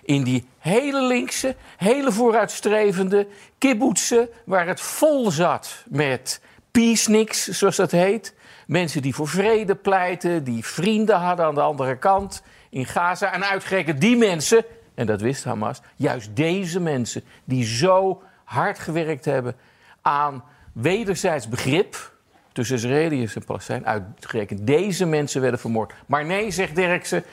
[0.05, 3.27] In die hele linkse, hele vooruitstrevende
[3.57, 4.29] kibbutzen...
[4.45, 6.41] waar het vol zat met
[6.71, 8.33] peaceniks, zoals dat heet.
[8.67, 13.33] Mensen die voor vrede pleiten, die vrienden hadden aan de andere kant in Gaza.
[13.33, 19.25] En uitgerekend die mensen, en dat wist Hamas, juist deze mensen die zo hard gewerkt
[19.25, 19.55] hebben
[20.01, 20.43] aan
[20.73, 22.13] wederzijds begrip
[22.51, 23.85] tussen Israëliërs en Palestijn.
[23.85, 25.93] Uitgerekend deze mensen werden vermoord.
[26.05, 27.23] Maar nee, zegt Derksen,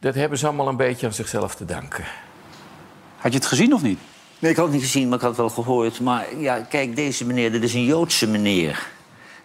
[0.00, 2.04] dat hebben ze allemaal een beetje aan zichzelf te danken.
[3.16, 3.98] Had je het gezien of niet?
[4.38, 6.00] Nee, ik had het niet gezien, maar ik had het wel gehoord.
[6.00, 8.94] Maar ja, kijk, deze meneer, dit is een Joodse meneer.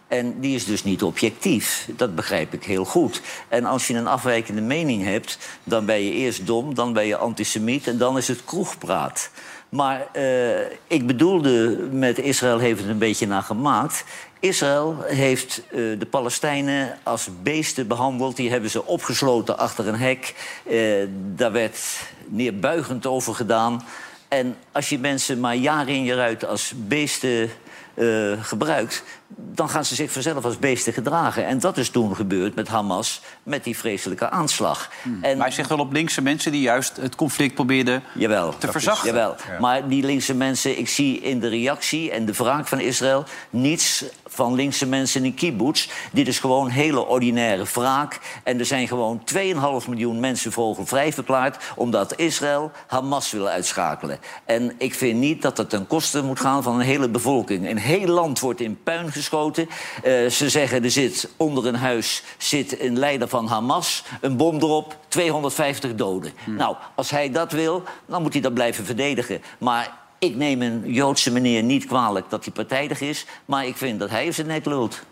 [0.08, 1.89] En die is dus niet objectief.
[1.95, 3.22] Dat begrijp ik heel goed.
[3.47, 7.18] En als je een afwijkende mening hebt, dan ben je eerst dom, dan ben je
[7.18, 9.30] antisemiet en dan is het kroegpraat.
[9.70, 14.04] Maar eh, ik bedoelde met Israël heeft het een beetje naar gemaakt.
[14.42, 18.36] Israël heeft eh, de Palestijnen als beesten behandeld.
[18.36, 20.36] Die hebben ze opgesloten achter een hek.
[20.64, 21.80] Eh, daar werd
[22.26, 23.86] neerbuigend over gedaan.
[24.28, 27.50] En als je mensen maar jaar in jaar uit als beesten
[27.93, 29.03] eh, gebruikt...
[29.28, 31.45] dan gaan ze zich vanzelf als beesten gedragen.
[31.45, 34.89] En dat is toen gebeurd met Hamas, met die vreselijke aanslag.
[35.22, 35.38] En...
[35.38, 39.07] Maar hij zegt wel op linkse mensen die juist het conflict probeerden Jawel, te verzachten.
[39.07, 39.36] Jawel.
[39.59, 44.03] Maar die linkse mensen, ik zie in de reactie en de wraak van Israël niets
[44.26, 45.88] van linkse mensen in kibbutz.
[46.11, 48.19] Dit is gewoon hele ordinaire wraak.
[48.43, 51.63] En er zijn gewoon 2,5 miljoen mensen vogelvrij verklaard...
[51.76, 54.19] omdat Israël Hamas wil uitschakelen.
[54.45, 57.61] En ik vind niet dat het ten koste moet gaan van een hele bevolking.
[57.66, 59.70] Een heel land wordt in puin neergeschoten.
[60.03, 64.03] Eh, ze zeggen er zit onder een huis zit een leider van Hamas.
[64.22, 66.32] Een bom erop, 250 doden.
[66.45, 69.41] Nou, als hij dat wil, dan moet hij dat blijven verdedigen.
[69.57, 73.26] Maar ik neem een Joodse meneer niet kwalijk dat hij partijdig is.
[73.45, 75.03] Maar ik vind dat hij zijn nek lult.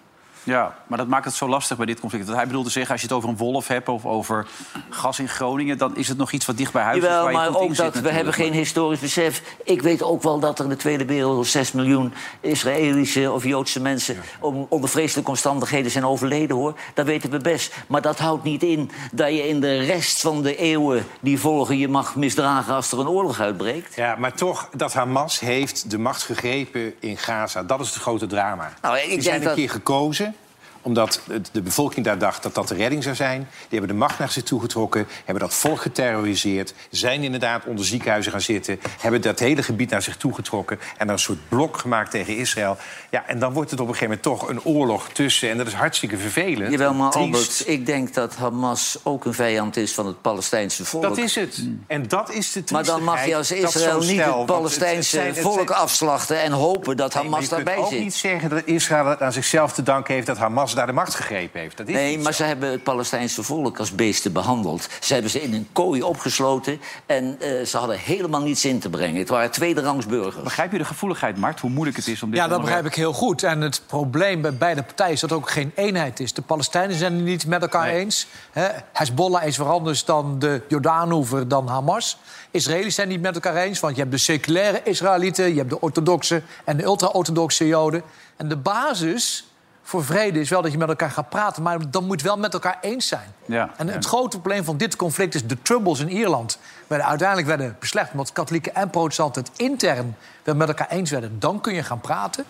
[0.50, 2.28] Ja, maar dat maakt het zo lastig bij dit conflict.
[2.28, 4.47] Dat hij bedoelde zeggen, als je het over een wolf hebt of over
[4.89, 5.78] gas in Groningen...
[5.78, 7.04] dan is het nog iets wat dicht bij huis is.
[7.04, 9.41] Jawel, waar je maar ook dat we hebben geen historisch besef.
[9.64, 13.82] Ik weet ook wel dat er in de Tweede Wereldoorlog 6 miljoen Israëlische of Joodse
[13.82, 16.74] mensen om, onder vreselijke omstandigheden zijn overleden hoor.
[16.93, 17.76] Dat weten we best.
[17.88, 21.78] Maar dat houdt niet in dat je in de rest van de eeuwen die volgen
[21.78, 23.95] je mag misdragen als er een oorlog uitbreekt.
[23.95, 27.64] Ja, maar toch, dat Hamas heeft de macht gegrepen in Gaza.
[27.64, 28.74] Dat is het grote drama.
[28.82, 30.36] Nou, ik die denk zijn een dat- keer gekozen
[30.82, 31.22] omdat
[31.52, 33.40] de bevolking daar dacht dat dat de redding zou zijn.
[33.40, 36.74] Die hebben de macht naar zich toe getrokken, hebben dat volk geterroriseerd...
[36.90, 38.80] zijn inderdaad onder ziekenhuizen gaan zitten...
[39.00, 40.80] hebben dat hele gebied naar zich toe getrokken...
[40.98, 42.78] en er een soort blok gemaakt tegen Israël.
[43.10, 45.50] Ja, en dan wordt het op een gegeven moment toch een oorlog tussen...
[45.50, 46.72] en dat is hartstikke vervelend.
[46.72, 47.34] Jawel, maar triest.
[47.34, 51.04] Albert, ik denk dat Hamas ook een vijand is van het Palestijnse volk.
[51.04, 51.64] Dat is het.
[51.88, 55.28] En dat is de Maar dan mag je als Israël niet het Palestijnse het zijn-
[55.28, 58.00] het volk afslachten en hopen dat Nee, maar Hamas je kunt daarbij ook zit.
[58.00, 60.28] niet zeggen dat Israël het aan zichzelf te danken heeft...
[60.28, 61.78] dat Hamas daar de macht gegrepen heeft.
[61.78, 62.38] Dat is Nee, maar zo.
[62.38, 64.88] ze hebben het Palestijnse volk als beesten behandeld.
[64.99, 68.89] Ze hebben ze in een kooi opgesloten en eh, ze hadden helemaal niets in te
[68.89, 69.20] brengen.
[69.20, 70.43] Het waren tweederangs burgers.
[70.43, 71.59] Begrijp je de gevoeligheid, Mart?
[71.59, 73.43] Hoe moeilijk het is om dit Ja, dat onderwerp- begrijp ik heel goed.
[73.43, 76.34] En het probleem bij beide partijen is dat er ook geen eenheid is.
[76.34, 78.28] De Palestijnen zijn het niet met elkaar eens.
[78.51, 82.17] Hè, Hezbollah is weer anders dan de Jordaanoever, dan Hamas.
[82.51, 85.49] Israëli's zijn niet met elkaar eens, want je hebt de seculaire Israëlieten...
[85.49, 88.01] je hebt de orthodoxe en de ultra-orthodoxe Joden.
[88.38, 89.43] En de basis
[89.90, 91.64] voor vrede is wel dat je met elkaar gaat praten...
[91.64, 93.34] maar dan moet je wel met elkaar eens zijn.
[93.46, 96.60] Ja, En het grote probleem van dit conflict is de troubles in Ierland.
[96.88, 101.40] Werden uiteindelijk werden beslecht omdat katholieken en protestanten het intern wel met elkaar eens werden.
[101.40, 102.46] Dan kun je gaan praten.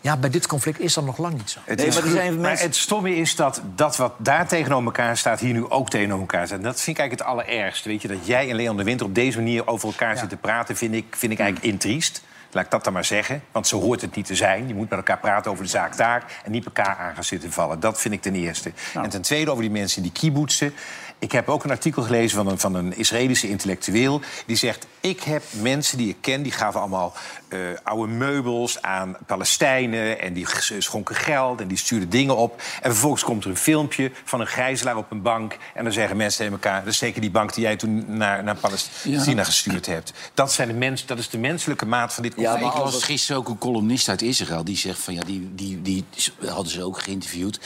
[0.00, 1.58] Ja, bij dit conflict is dat nog lang niet zo.
[1.64, 4.84] Het Nee, maar er zijn maar mensen- het stomme is dat dat wat daar tegenover
[4.86, 5.40] elkaar staat...
[5.40, 6.58] hier nu ook tegenover elkaar staat.
[6.58, 7.88] En dat vind ik eigenlijk het allerergste.
[7.88, 10.76] Weet je, dat jij en Leon de Winter op deze manier over elkaar zitten praten...
[10.76, 12.22] vind ik, vind ik eigenlijk intriest.
[12.50, 13.42] Laat ik dat dan maar zeggen.
[13.52, 14.68] Want zo hoort het niet te zijn.
[14.68, 16.40] Je moet met elkaar praten over de zaak daar...
[16.44, 17.80] en niet elkaar aan gaan zitten vallen.
[17.80, 18.72] Dat vind ik ten eerste.
[18.94, 20.74] En ten tweede over die mensen die kibbutzen.
[21.18, 24.20] Ik heb ook een artikel gelezen van een, van een Israëlische intellectueel...
[24.46, 26.42] die zegt, ik heb mensen die ik ken...
[26.42, 27.14] die gaven allemaal
[27.48, 30.20] eh, oude meubels aan Palestijnen...
[30.20, 30.46] en die
[30.78, 32.62] schonken geld en die stuurden dingen op.
[32.82, 35.56] En vervolgens komt er een filmpje van een gijzelaar op een bank...
[35.74, 36.84] en dan zeggen mensen tegen elkaar...
[36.84, 40.12] dat is zeker die bank die jij toen naar, naar Palestina gestuurd hebt.
[40.34, 42.45] Dat, zijn de mens, dat is de menselijke maat van dit conflict.
[42.54, 46.04] Ik las gisteren ook een columnist uit Israël die zegt van ja, die, die, die
[46.46, 47.60] hadden ze ook geïnterviewd.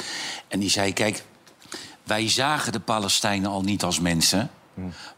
[0.48, 1.22] En die zei: Kijk,
[2.04, 4.50] wij zagen de Palestijnen al niet als mensen.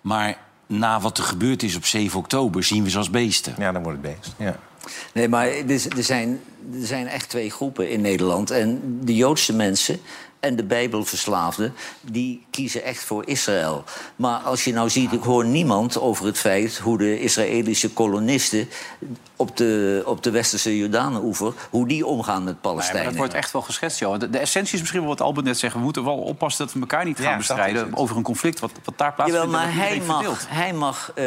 [0.00, 3.54] Maar na wat er gebeurd is op 7 oktober zien we ze als beesten.
[3.58, 4.34] Ja, dan wordt het beest.
[4.38, 4.58] Ja.
[5.14, 6.40] Nee, maar er is- er zijn,
[6.80, 8.50] er zijn echt twee groepen in Nederland.
[8.50, 10.00] En de Joodse mensen
[10.40, 11.74] en de Bijbelverslaafden...
[12.00, 13.84] die kiezen echt voor Israël.
[14.16, 16.78] Maar als je nou ziet, ik hoor niemand over het feit...
[16.78, 18.68] hoe de Israëlische kolonisten
[19.42, 21.52] op de, op de westerse Jordaanoever...
[21.70, 23.04] hoe die omgaan met Nee, maar Palestijnen.
[23.04, 24.18] dat wordt echt wel geschetst, Johan.
[24.18, 25.74] De, de essentie is misschien wel wat Albert net zegt.
[25.74, 27.84] We moeten wel oppassen dat we elkaar niet Ja, gaan bestrijden...
[27.86, 27.96] het.
[27.96, 29.44] over een conflict wat, wat daar plaatsvindt.
[29.46, 30.46] Jawel, maar hij mag, verdeelt.
[30.48, 31.24] hij mag eh,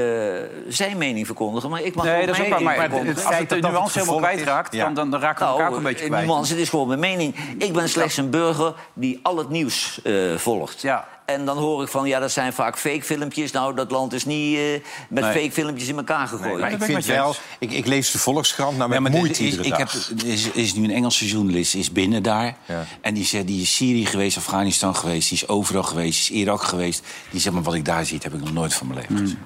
[0.68, 2.74] zijn mening verkondigen, maar ik mag Nee, dat is ook mijn waar.
[2.74, 3.26] mening Maar verkondigen.
[3.28, 4.74] als het de nuance helemaal kwijtraakt...
[4.74, 4.84] Ja.
[4.86, 6.26] Dan, dan, dan raken we elkaar ook een beetje eh, kwijt.
[6.28, 7.36] nuance, het is gewoon mijn mening.
[7.57, 10.82] Ik ben slechts een burger die al het nieuws eh, volgt.
[10.82, 11.07] Ja.
[11.26, 13.51] En dan hoor ik van, ja, dat zijn vaak fake filmpjes.
[13.51, 14.63] Nou, dat land is niet eh,
[15.09, 15.34] met Nee.
[15.34, 16.59] fake filmpjes in elkaar gegooid.
[16.59, 17.36] Maar ik ik vind wel...
[17.59, 20.09] Ik, ik lees de Volkskrant nou met Ja, maar moeite is, iedere ik heb, dag.
[20.17, 22.55] er is, is nu een Engelse journalist, is binnen daar.
[22.65, 22.84] Ja.
[23.01, 26.41] En die, zegt, die is Syrië geweest, Afghanistan geweest, die is overal geweest, die is
[26.43, 27.03] Irak geweest.
[27.32, 29.39] Die zegt, maar wat ik daar zie, heb ik nog nooit van mijn leven gezien.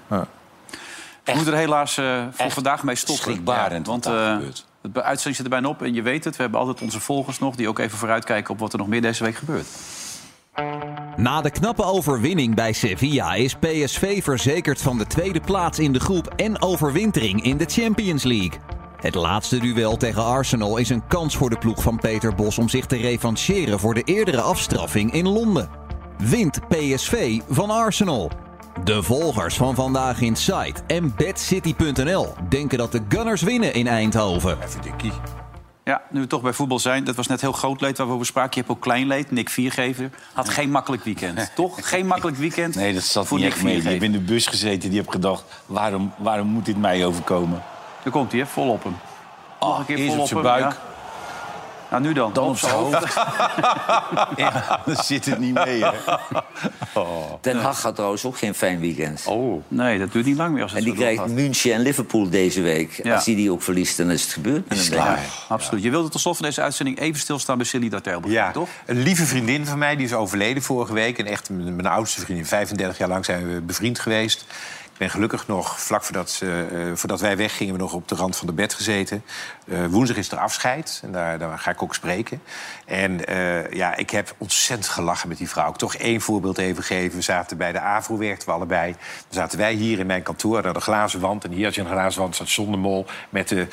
[1.24, 3.24] We moeten er helaas eh, voor vandaag mee stoppen.
[3.24, 4.66] schrikbarend want wat daar eh, gebeurt.
[4.82, 6.36] het uitzending zit er bijna op en je weet het.
[6.36, 7.56] We hebben altijd onze volgers nog...
[7.56, 9.68] die ook even vooruitkijken op wat er nog meer deze week gebeurt.
[11.16, 16.00] Na de knappe overwinning bij Sevilla is PSV verzekerd van de tweede plaats in de
[16.00, 18.60] groep en overwintering in de Champions League.
[19.02, 22.70] Het laatste duel tegen Arsenal is een kans voor de ploeg van Peter Bos om
[22.70, 25.70] zich te revancheren voor de eerdere afstraffing in Londen.
[26.18, 28.32] Wint PSV van Arsenal.
[28.84, 34.58] De volgers van Vandaag in Sight en BadCity.nl denken dat de Gunners winnen in Eindhoven.
[35.90, 37.04] Ja, nu we toch bij voetbal zijn.
[37.04, 38.52] Dat was net heel groot leed waar we over spraken.
[38.54, 39.32] Je hebt ook klein leed.
[39.32, 41.52] Nick Viergever had geen makkelijk weekend.
[41.56, 41.90] toch?
[41.90, 43.78] Geen makkelijk weekend Nee, dat zat voor niet Nick echt mee.
[43.78, 45.44] Ik heb in de bus gezeten, die heb gedacht...
[45.66, 47.64] waarom, waarom moet dit mij overkomen?
[48.04, 48.48] Daar komt hij, hè?
[48.48, 48.96] Vol op hem.
[49.60, 50.64] Nog een keer eerst vol op zijn buik.
[50.64, 50.78] ja.
[51.90, 52.34] Nou, nu dan.
[52.34, 53.14] Dan op zijn hoofd.
[54.36, 55.92] ja, dan zit het niet mee, hè.
[57.42, 59.24] Den Haag had trouwens ook geen fijn weekend.
[59.26, 59.64] Oh.
[59.68, 60.62] Nee, dat duurt niet lang meer.
[60.62, 61.36] Als het En die krijgt doorgaat.
[61.36, 63.00] München en Liverpool deze week.
[63.04, 63.16] Ja.
[63.16, 64.70] Als die die ook verliest, dan is het gebeurd.
[64.70, 65.18] denk ik.
[65.48, 65.84] Absoluut.
[65.84, 68.22] Je wilde tot slot van deze uitzending even stilstaan bij Silly Dartel.
[68.26, 68.70] Ja, toch?
[68.86, 71.18] een lieve vriendin van mij die is overleden vorige week.
[71.18, 72.46] En echt mijn, mijn oudste vriendin.
[72.46, 74.46] 35 jaar lang zijn we bevriend geweest.
[75.00, 76.50] Ben gelukkig nog, vlak voordat, eh,
[76.94, 77.74] voordat wij weggingen...
[77.74, 79.24] we nog op de rand van de bed gezeten.
[79.68, 81.00] Eh, woensdag is er afscheid.
[81.04, 82.42] En daar, daar ga ik ook spreken.
[82.86, 83.20] En
[83.72, 85.70] ja, ik heb ontzettend gelachen met die vrouw.
[85.70, 87.18] Ik toch één voorbeeld even geven.
[87.18, 88.92] We zaten bij de AVRO, werkten we allebei.
[88.92, 91.44] Dan zaten wij hier in mijn kantoor, naar de glazen wand.
[91.44, 93.06] En hier had je een glazen wand, zat John de Mol...
[93.30, 93.68] met de,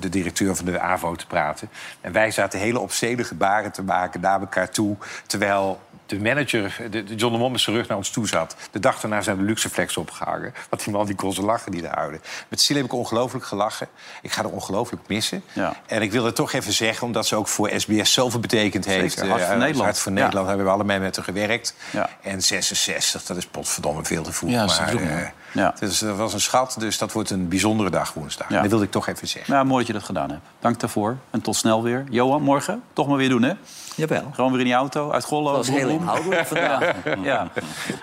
[0.00, 1.68] de directeur van de AVRO te praten.
[2.00, 4.96] En wij zaten hele opzede gebaren te maken naar elkaar toe...
[5.26, 8.56] terwijl de manager, de, de John de Mol met zijn rug naar ons toe zat.
[8.70, 10.54] De dag daarna zijn de Luxeflex opgehangen.
[10.68, 12.20] Want die man die kon ze lachen, die daar houden.
[12.48, 13.88] Met Sil heb ik ongelooflijk gelachen.
[14.22, 15.42] Ik ga er ongelooflijk missen.
[15.52, 15.76] Ja.
[15.86, 19.00] En ik wil het toch even zeggen, omdat ze ook voor SBS zoveel betekend Zeker,
[19.00, 19.20] heeft.
[19.20, 19.84] Hart voor Nederland.
[19.84, 20.18] Hart voor Ja.
[20.18, 21.74] Nederland hebben we allemaal met haar gewerkt.
[21.90, 22.10] Ja.
[22.22, 24.50] En 66, dat is potverdomme veel te vroeg.
[24.50, 25.26] Ja, maar eh,
[25.56, 25.62] ja.
[25.62, 25.74] Ja.
[25.86, 28.48] dus dat was een schat, dus dat wordt een bijzondere dag woensdag.
[28.48, 28.60] Ja.
[28.60, 29.52] Dat wilde ik toch even zeggen.
[29.52, 30.42] Nou, mooi dat je dat gedaan hebt.
[30.60, 31.16] Dank daarvoor.
[31.30, 32.04] En tot snel weer.
[32.10, 33.52] Johan, morgen toch maar weer doen, hè?
[33.96, 34.30] Jawel.
[34.34, 35.52] Gewoon weer in die auto, uit Gollo.
[35.52, 36.80] Dat was heel inhoudelijk vandaag.
[37.04, 37.16] Ja.
[37.22, 37.48] ja.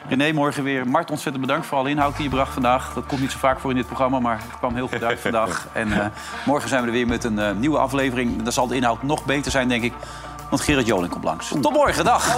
[0.09, 0.87] René, morgen weer.
[0.87, 2.93] Mart, ontzettend bedankt voor alle inhoud die je bracht vandaag.
[2.93, 5.19] Dat komt niet zo vaak voor in dit programma, maar het kwam heel goed uit
[5.19, 5.67] vandaag.
[5.73, 6.05] En eh,
[6.45, 8.43] morgen zijn we er weer met een eh, nieuwe aflevering.
[8.43, 9.93] Dan zal de inhoud nog beter zijn, denk ik.
[10.49, 11.47] Want Gerard Joling komt langs.
[11.61, 12.37] Tot morgen, dag!